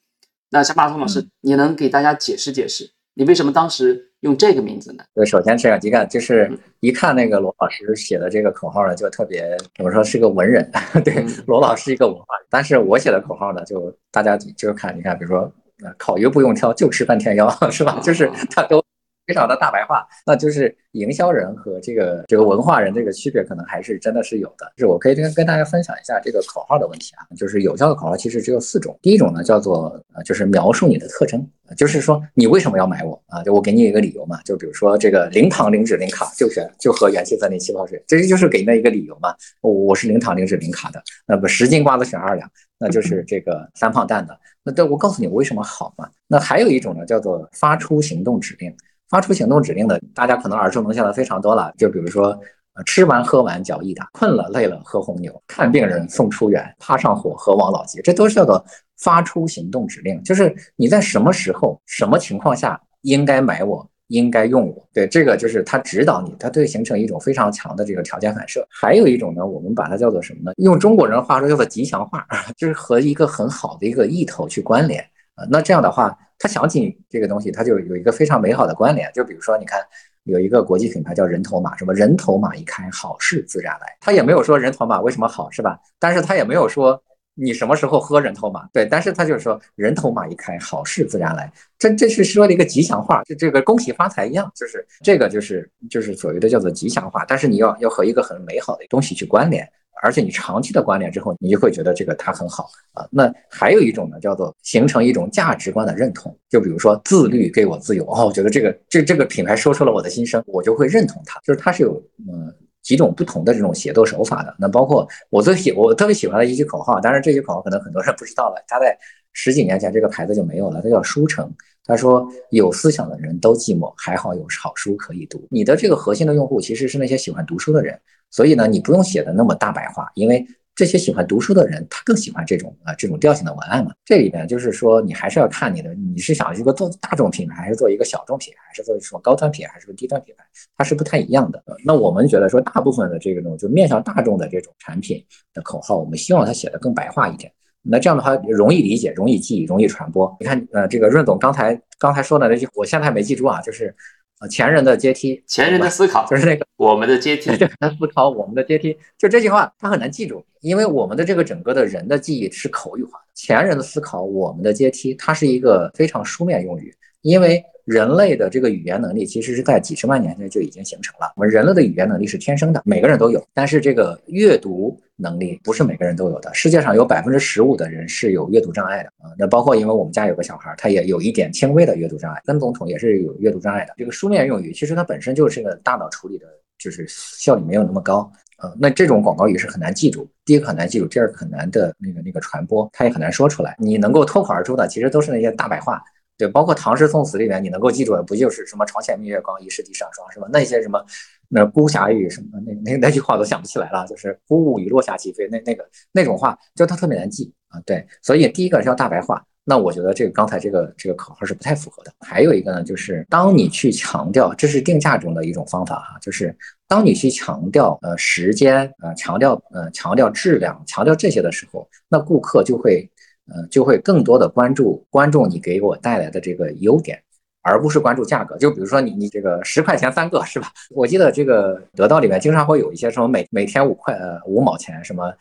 [0.48, 5.04] 那小马松老师，你能给大家解释解释，你为什么当时用这个名字呢？
[5.14, 6.50] 对，首先这样，一看就是
[6.80, 10.66] 一看那个罗老师写的这个口号呢，就特别怎么说是个文人。
[11.04, 15.52] 对，罗老师一个文化人，但是我写的口号呢，就大家就是看，你看，比如说。
[15.96, 17.98] 烤鱼不用挑，就吃半天腰， 是吧？
[18.02, 18.82] 就是他都
[19.28, 24.72] 非常的大白话，那就是营销人和这个这个文化人这个区别，可能还是真的是有的。
[24.74, 28.98] 就是我可以跟跟大家分享一下这个口号的问题啊，就是有效的口号其实只有四种。
[29.02, 33.42] 第一种呢叫做呃，就是描述你的特征，就是说你为什么要买我啊？
[33.42, 39.34] 就我给你一个理由嘛，就比如说这个零糖零脂零卡，就选就喝元气森林气泡水，这就是给那一个理由嘛。
[39.60, 44.34] 我是零糖零脂零卡的，那不十斤瓜子选二两，那就是这个三胖蛋的。
[44.64, 46.08] 那但我告诉你为什么好嘛？
[46.26, 48.74] 那还有一种呢，叫做发出行动指令。
[49.08, 51.72] 发出行动指令的，大家可能耳熟能详的非常多了。
[51.76, 52.38] 就比如说，
[52.86, 58.64] 吃完喝完脚一打，困了累了喝红牛，看病人送出院，怕上火喝王老吉，这都是叫做
[58.98, 60.22] 发出行动指令。
[60.22, 63.88] 就是你在什么时候、什么情况下应该买我。
[64.08, 68.66] 应该用我，对这个就是他指导你，他对形成一种非常强的这个条件反射。
[68.70, 70.52] 还有一种呢，我们把它叫做什么呢？
[70.56, 75.04] 用中国人话说叫做吉祥话， 就是和一个很好的一个意头去关联
[75.34, 75.44] 啊。
[75.50, 79.10] 那这样的话，他想起这个东西，他就有一个非常美好的关联。
[79.12, 79.80] 就比如说，你看
[80.24, 83.96] 有一个国际品牌叫人头马，什么人头马一开，好事自然来。
[84.00, 85.78] 他也没有说人头马为什么好，是吧？
[85.98, 87.02] 但是他也没有说。
[87.40, 88.66] 你什么时候喝人头马？
[88.72, 91.48] 对，但是他就是说人头马一开，好事自然来。
[91.78, 97.24] 这这是说了一个吉祥话，就这个恭喜发财一样，就是这个就是就是所谓的叫做吉祥话。
[97.28, 99.64] 但是你要要和一个很美好的东西去关联，
[100.02, 103.06] 而且你长期的关联之后，你就会觉得这个它很好啊。
[103.10, 106.36] 那还有一种呢，叫做形成一种价值观的认同。
[106.48, 112.54] 就比如说自律给我自由哦，我觉得这个这这个品牌说出了我的心声，我就会认同它，就是它是有嗯。
[112.80, 118.64] 几种不同的这种写作手法的，那包括我最喜我特别喜欢的一句口号，当然这句口号可能很多人不知道了。
[118.66, 118.96] 他在
[119.34, 121.52] 十几年前这个牌子就没有了，它叫书城。
[121.84, 125.46] 他说有思想的人都寂寞，还好有好书可以读。
[125.50, 127.98] 你的这个核心的用户其实是那些喜欢读书的人，
[128.30, 130.46] 所以呢，你不用写的那么大白话，因为。
[130.78, 133.90] 这些喜欢读书的人，他更喜欢这种啊这种调性的文案嘛。
[134.04, 140.44] 这里边就是说，你还是要看你的，你是想一个做大众品牌，还是做一个小众品牌，还是做什么高端品牌，还是个低端品牌，
[140.76, 141.60] 它是不太一样的。
[141.84, 145.20] 那我们觉得说，大部分的这种就面向大众的这种产品
[145.52, 147.50] 的口号，我们希望它写的更白话一点。
[147.82, 150.32] 那这样的话，容易理解，容易记，容易传播。
[150.38, 153.92] 你看，呃，这个润总刚才刚才说的那句，我现在还没记住啊，就是。
[154.38, 163.26] 啊，前人的阶梯，前人的思考，就是那个我们的阶梯， 他思考我们的阶梯，就这句话，他很难记住，因为我们的这个整个的人的记忆是口语化的。
[163.34, 167.64] 前人的思考，我们的阶梯，它是一个非常书面用语，因为。
[167.88, 171.32] 人类的这个语言能力其实是在几十万年前就已经形成了。
[171.36, 173.42] 我们人类的语言能力是天生的，每个人都有。
[173.54, 176.52] 但是这个阅读能力不是每个人都有的。
[176.52, 179.32] 世界上有百分之十五的人是有阅读障碍的啊。
[179.38, 182.38] 那包括因为我们家有个小孩，他也有一点轻微的阅读障碍。
[182.44, 183.94] 跟总统也是有阅读障碍的。
[183.96, 186.44] 这个书面用语其实它本身就是个大脑处理的，
[186.78, 188.70] 就是效率没有那么高啊。
[188.78, 190.28] 那这种广告语是很难记住。
[190.44, 193.74] 第一个很难记住，第二个很难的那个那个传播，它也很难说出来。
[193.78, 196.02] 你能够脱口而出的，其实都是那些大白话。
[196.38, 200.46] 对，包括唐诗宋词里面，你能够记住的，不就是什么“床前明月光，疑是地上霜”是吧？
[200.52, 201.04] 那些什么，
[201.48, 204.06] 那孤霞雨什么，那那那句话都想不起来了。
[204.06, 207.80] 就是“孤鹜与落霞齐飞”，那那个那种话，就它特别难记啊。
[207.84, 209.44] 对，所以第一个是要大白话。
[209.64, 212.12] 那我觉得这个刚才这个这个口号是不太符合的。
[212.20, 223.10] 还有一个呢，就是当你去强调，这是定价中的一种方法啊，就是当你去强调呃时间呃强调呃强调质量强调这些的时候，那顾客就会。
[223.48, 227.18] 呃，就会更多的关注关注你给我带来的这个优点，
[227.62, 228.56] 而不是关注价格。
[228.58, 230.68] 就比如说你你这个十块钱三个是吧？
[230.94, 235.32] 我记得这个得到里面经常会有一些什么每每天五块呃五毛钱什么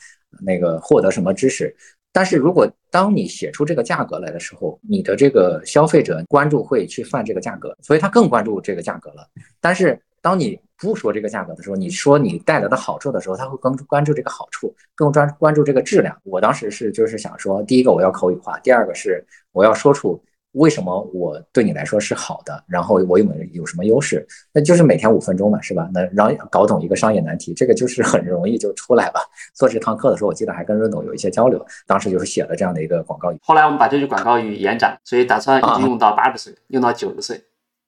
[0.41, 1.75] 那个获得什么知识。
[2.13, 9.27] 但是如果当你写出这个价格来的时候，你的这个消费者关注会去犯这个价格，所以他更关注这个价格了。
[9.61, 16.13] 但是当你不说这个价格的时候，你说你带来的好处的时候，他会更关注这个好处，更专关注这个质量。
[16.25, 20.21] 我当时是就是想说，第一个我要口语化，第二个是我要说出
[20.51, 25.89] 为什么我对你来说是好的，然后我有没有有什么优势，那就是每天五分钟嘛，是吧？
[25.93, 29.21] 那让搞懂一个商业难题，这个就是很容易就出来了。
[29.53, 33.39] 做这堂课的时候，我记得还跟润总有一些交流，当时就是写了这样的一个广告语。
[33.41, 37.41] 后来我们把这句广告语延展，所以打算一直用到八十岁，用到九十岁。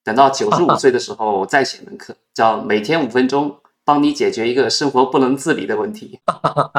[0.03, 6.19] 等到九十五岁的时候再写门课，叫每天五分钟帮你解决一个生活不能自理的问题，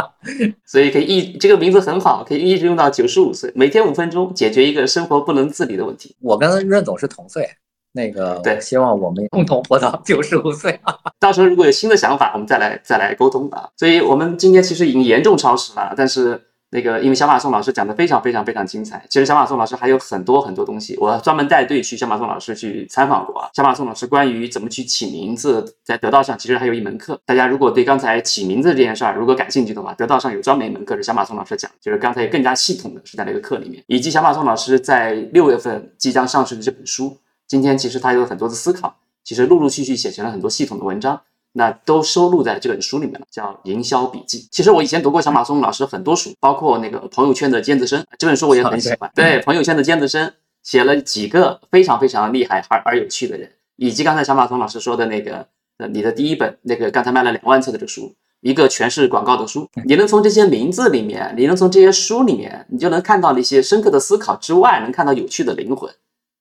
[0.64, 3.52] 所以可以一这个名字很好，可以一直用到九十五岁。
[3.54, 6.16] 每天五分钟解决一个生活不能自理的问题。
[6.20, 7.48] 我跟任总是同岁，
[7.92, 10.80] 那个对，希望我们共同活到九十五岁。
[11.20, 13.68] 到时候如果有新的想法，我们再来再来沟通吧。
[13.76, 16.46] 所以我们今天其实已经严重超时了，但是。
[16.72, 19.04] 那个，因为小马宋老师讲的非常非常非常精彩。
[19.08, 23.50] 其实小马宋老师还有很多很多东西，我专门带队去小马宋老师去采访过啊。
[23.52, 27.20] 小马宋老师关于怎么去起名字，在得道上其实还有一门课。
[27.26, 37.18] 大家如果对刚才起名字这件事儿如果感兴趣的话，得道上有专门一门课是小马宋老师讲，就是刚才更加系统的是在那个课里面，以及小马宋老师在六月份即将上市的这本书，
[37.48, 38.94] 今天其实他有很多的思考，
[39.24, 41.20] 其实陆陆续续写成了很多系统的文章。
[41.52, 44.38] 那都收录在这本书里面了，叫《营销笔记》。
[44.52, 49.10] 其实我以前读过小马松老师很多书，包括那个《朋友圈的尖子生》这本书我也很喜欢。
[49.14, 50.28] 对，《朋友圈的尖子生》
[50.62, 55.44] 写了几个非常非常厉害而而有趣的人，以及刚才小马松老师说的那个，
[55.78, 59.68] 呃，你的第一本那个刚才卖了两万册的这书，一个全是广告的书。
[59.84, 65.90] 你能从这些名字里面，你能从这些书里面，你就能看到那些深刻的思考之外，能看到有趣的灵魂。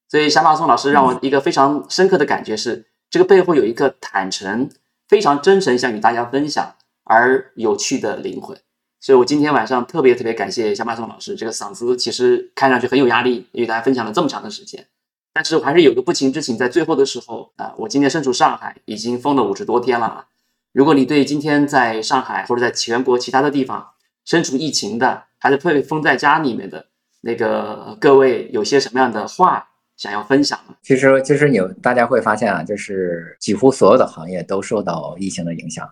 [0.07, 4.69] 所以小马松老师让我一个非常深刻的感觉是，这个背后有一个坦诚。
[5.09, 8.55] 非常真诚想与大家分享而有趣的灵魂，
[8.99, 11.35] 所以我今天晚上特别特别感谢小马松老师。
[11.35, 14.85] 这个嗓子其实看上去很有压力，与大家分享了这么长的时间，
[15.33, 20.27] 但是我还是有个不情之请，在最后的时候啊，我今天身处上海，已经封了五十多天了啊。
[20.71, 23.89] 如果你对今天在上海或者在全国其他的地方
[24.23, 26.85] 身处疫情的，还是被封在家里面的，
[27.21, 29.68] 那个各位有些什么样的话
[29.99, 30.57] 想要分享？
[30.81, 35.87] 其实，其实你大家会发现啊，就是几乎所有的行业都受到疫情的影响。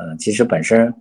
[0.00, 0.92] 嗯，其实本身。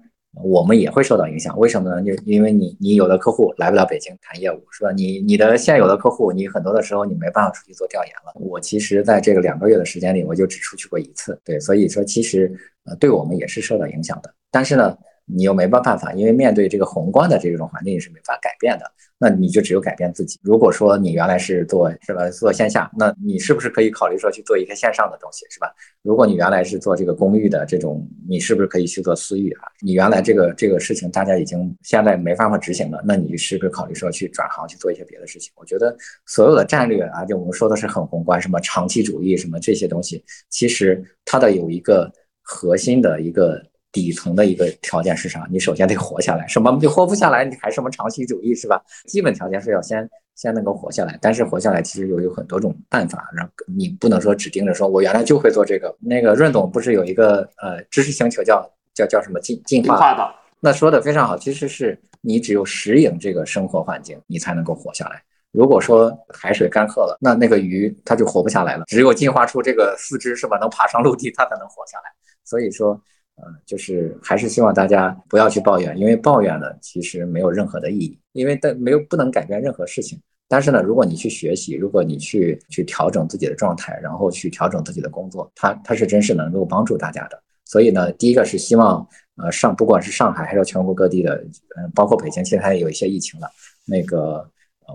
[0.43, 2.03] 我们也会受到影响，为什么呢？
[2.03, 4.91] 就因为你，你有的客户来不了北京谈业务，是吧？
[4.91, 8.32] 你你的现有的客户，你很多的时候你没办法出去做调研了。
[8.36, 12.55] 我其实在这个两个月的时间里，我就只出去过一次，对，所以说其实
[12.86, 14.32] 呃，对我们也是受到影响的。
[14.51, 14.95] 但是呢，
[15.34, 18.86] 你又没办法，因为面对这个宏观的这种环境是没法改变的。
[19.21, 20.39] 那你就只有改变自己。
[20.41, 25.67] 如果说你原来是做是吧做线下，那你是不是可以考虑说去做一个线上的东西，是吧？
[26.03, 29.67] 如果你原来是做这个公寓的这种，你是不是可以去做私域啊？
[29.82, 35.51] 你原来这个这个事情大家已经现在没办法执行了，那你是不是考虑说去转行去做一些别的事情？
[35.57, 35.93] 我觉得
[36.25, 42.09] 所有的战略啊，就我们说的是很宏观，什么长期主义什么这些东西，其实它的有一个
[42.41, 43.61] 核心的一个。
[43.91, 45.47] 底层的一个条件是啥？
[45.49, 48.81] 你首先得活下来，什么你活不下来，你还什么长期主义是吧？
[49.07, 55.95] 基本条件是要先先能够活下来，但是活下来其实有有很多种办法，然后你不能说只盯着说，我原来就会做这个。
[55.99, 58.63] 那个润总不是有一个呃知识星球叫
[58.93, 60.23] 叫叫什么进进化的？
[60.59, 65.21] 那说的非常好，其实是你只有适应这个生活环境，你才能够活下来。
[65.51, 68.83] 如果说海水干涸了，那那个鱼它就活不下来了。
[68.85, 72.03] 只有进化出这个四肢是吧，能爬上陆地，它才能活下来。
[72.43, 73.01] 所以说。
[73.41, 80.19] 呃，就是还是希望大家不要去抱怨，因为抱怨呢其实没有任何的意义，因为但没有不能改变任何事情。
[80.47, 87.41] 但是呢，如果你去学习，如果你去去调整自己的状态，然后去调整自己的工作，它它是真是能够帮助大家的。
[87.65, 91.35] 所以呢，第一个是希望呃上不管是上海还是全国各地的，
[91.77, 93.47] 嗯，包括北京，其实它也有一些疫情了，
[93.85, 94.45] 那个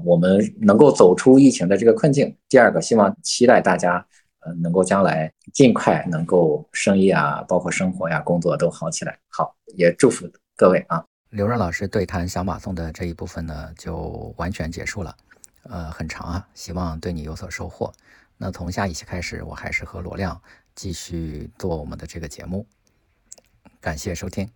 [0.05, 2.37] 我们能够走出疫情的这个困境。
[2.49, 4.05] 第二个，希望期待大家。
[4.45, 9.19] 呃，能够将来尽快能够生意啊，包括生活呀、工作都好起来。
[9.29, 11.05] 好，也祝福各位啊。
[11.31, 15.17] 刘润老师对谈小马送的这一部分呢，就完全结束了。
[15.65, 17.93] 呃，很长啊，希望对你有所收获。
[18.37, 20.41] 那从下一期开始，我还是和罗亮
[20.75, 22.67] 继续做我们的这个节目。
[23.81, 24.49] 感谢收听。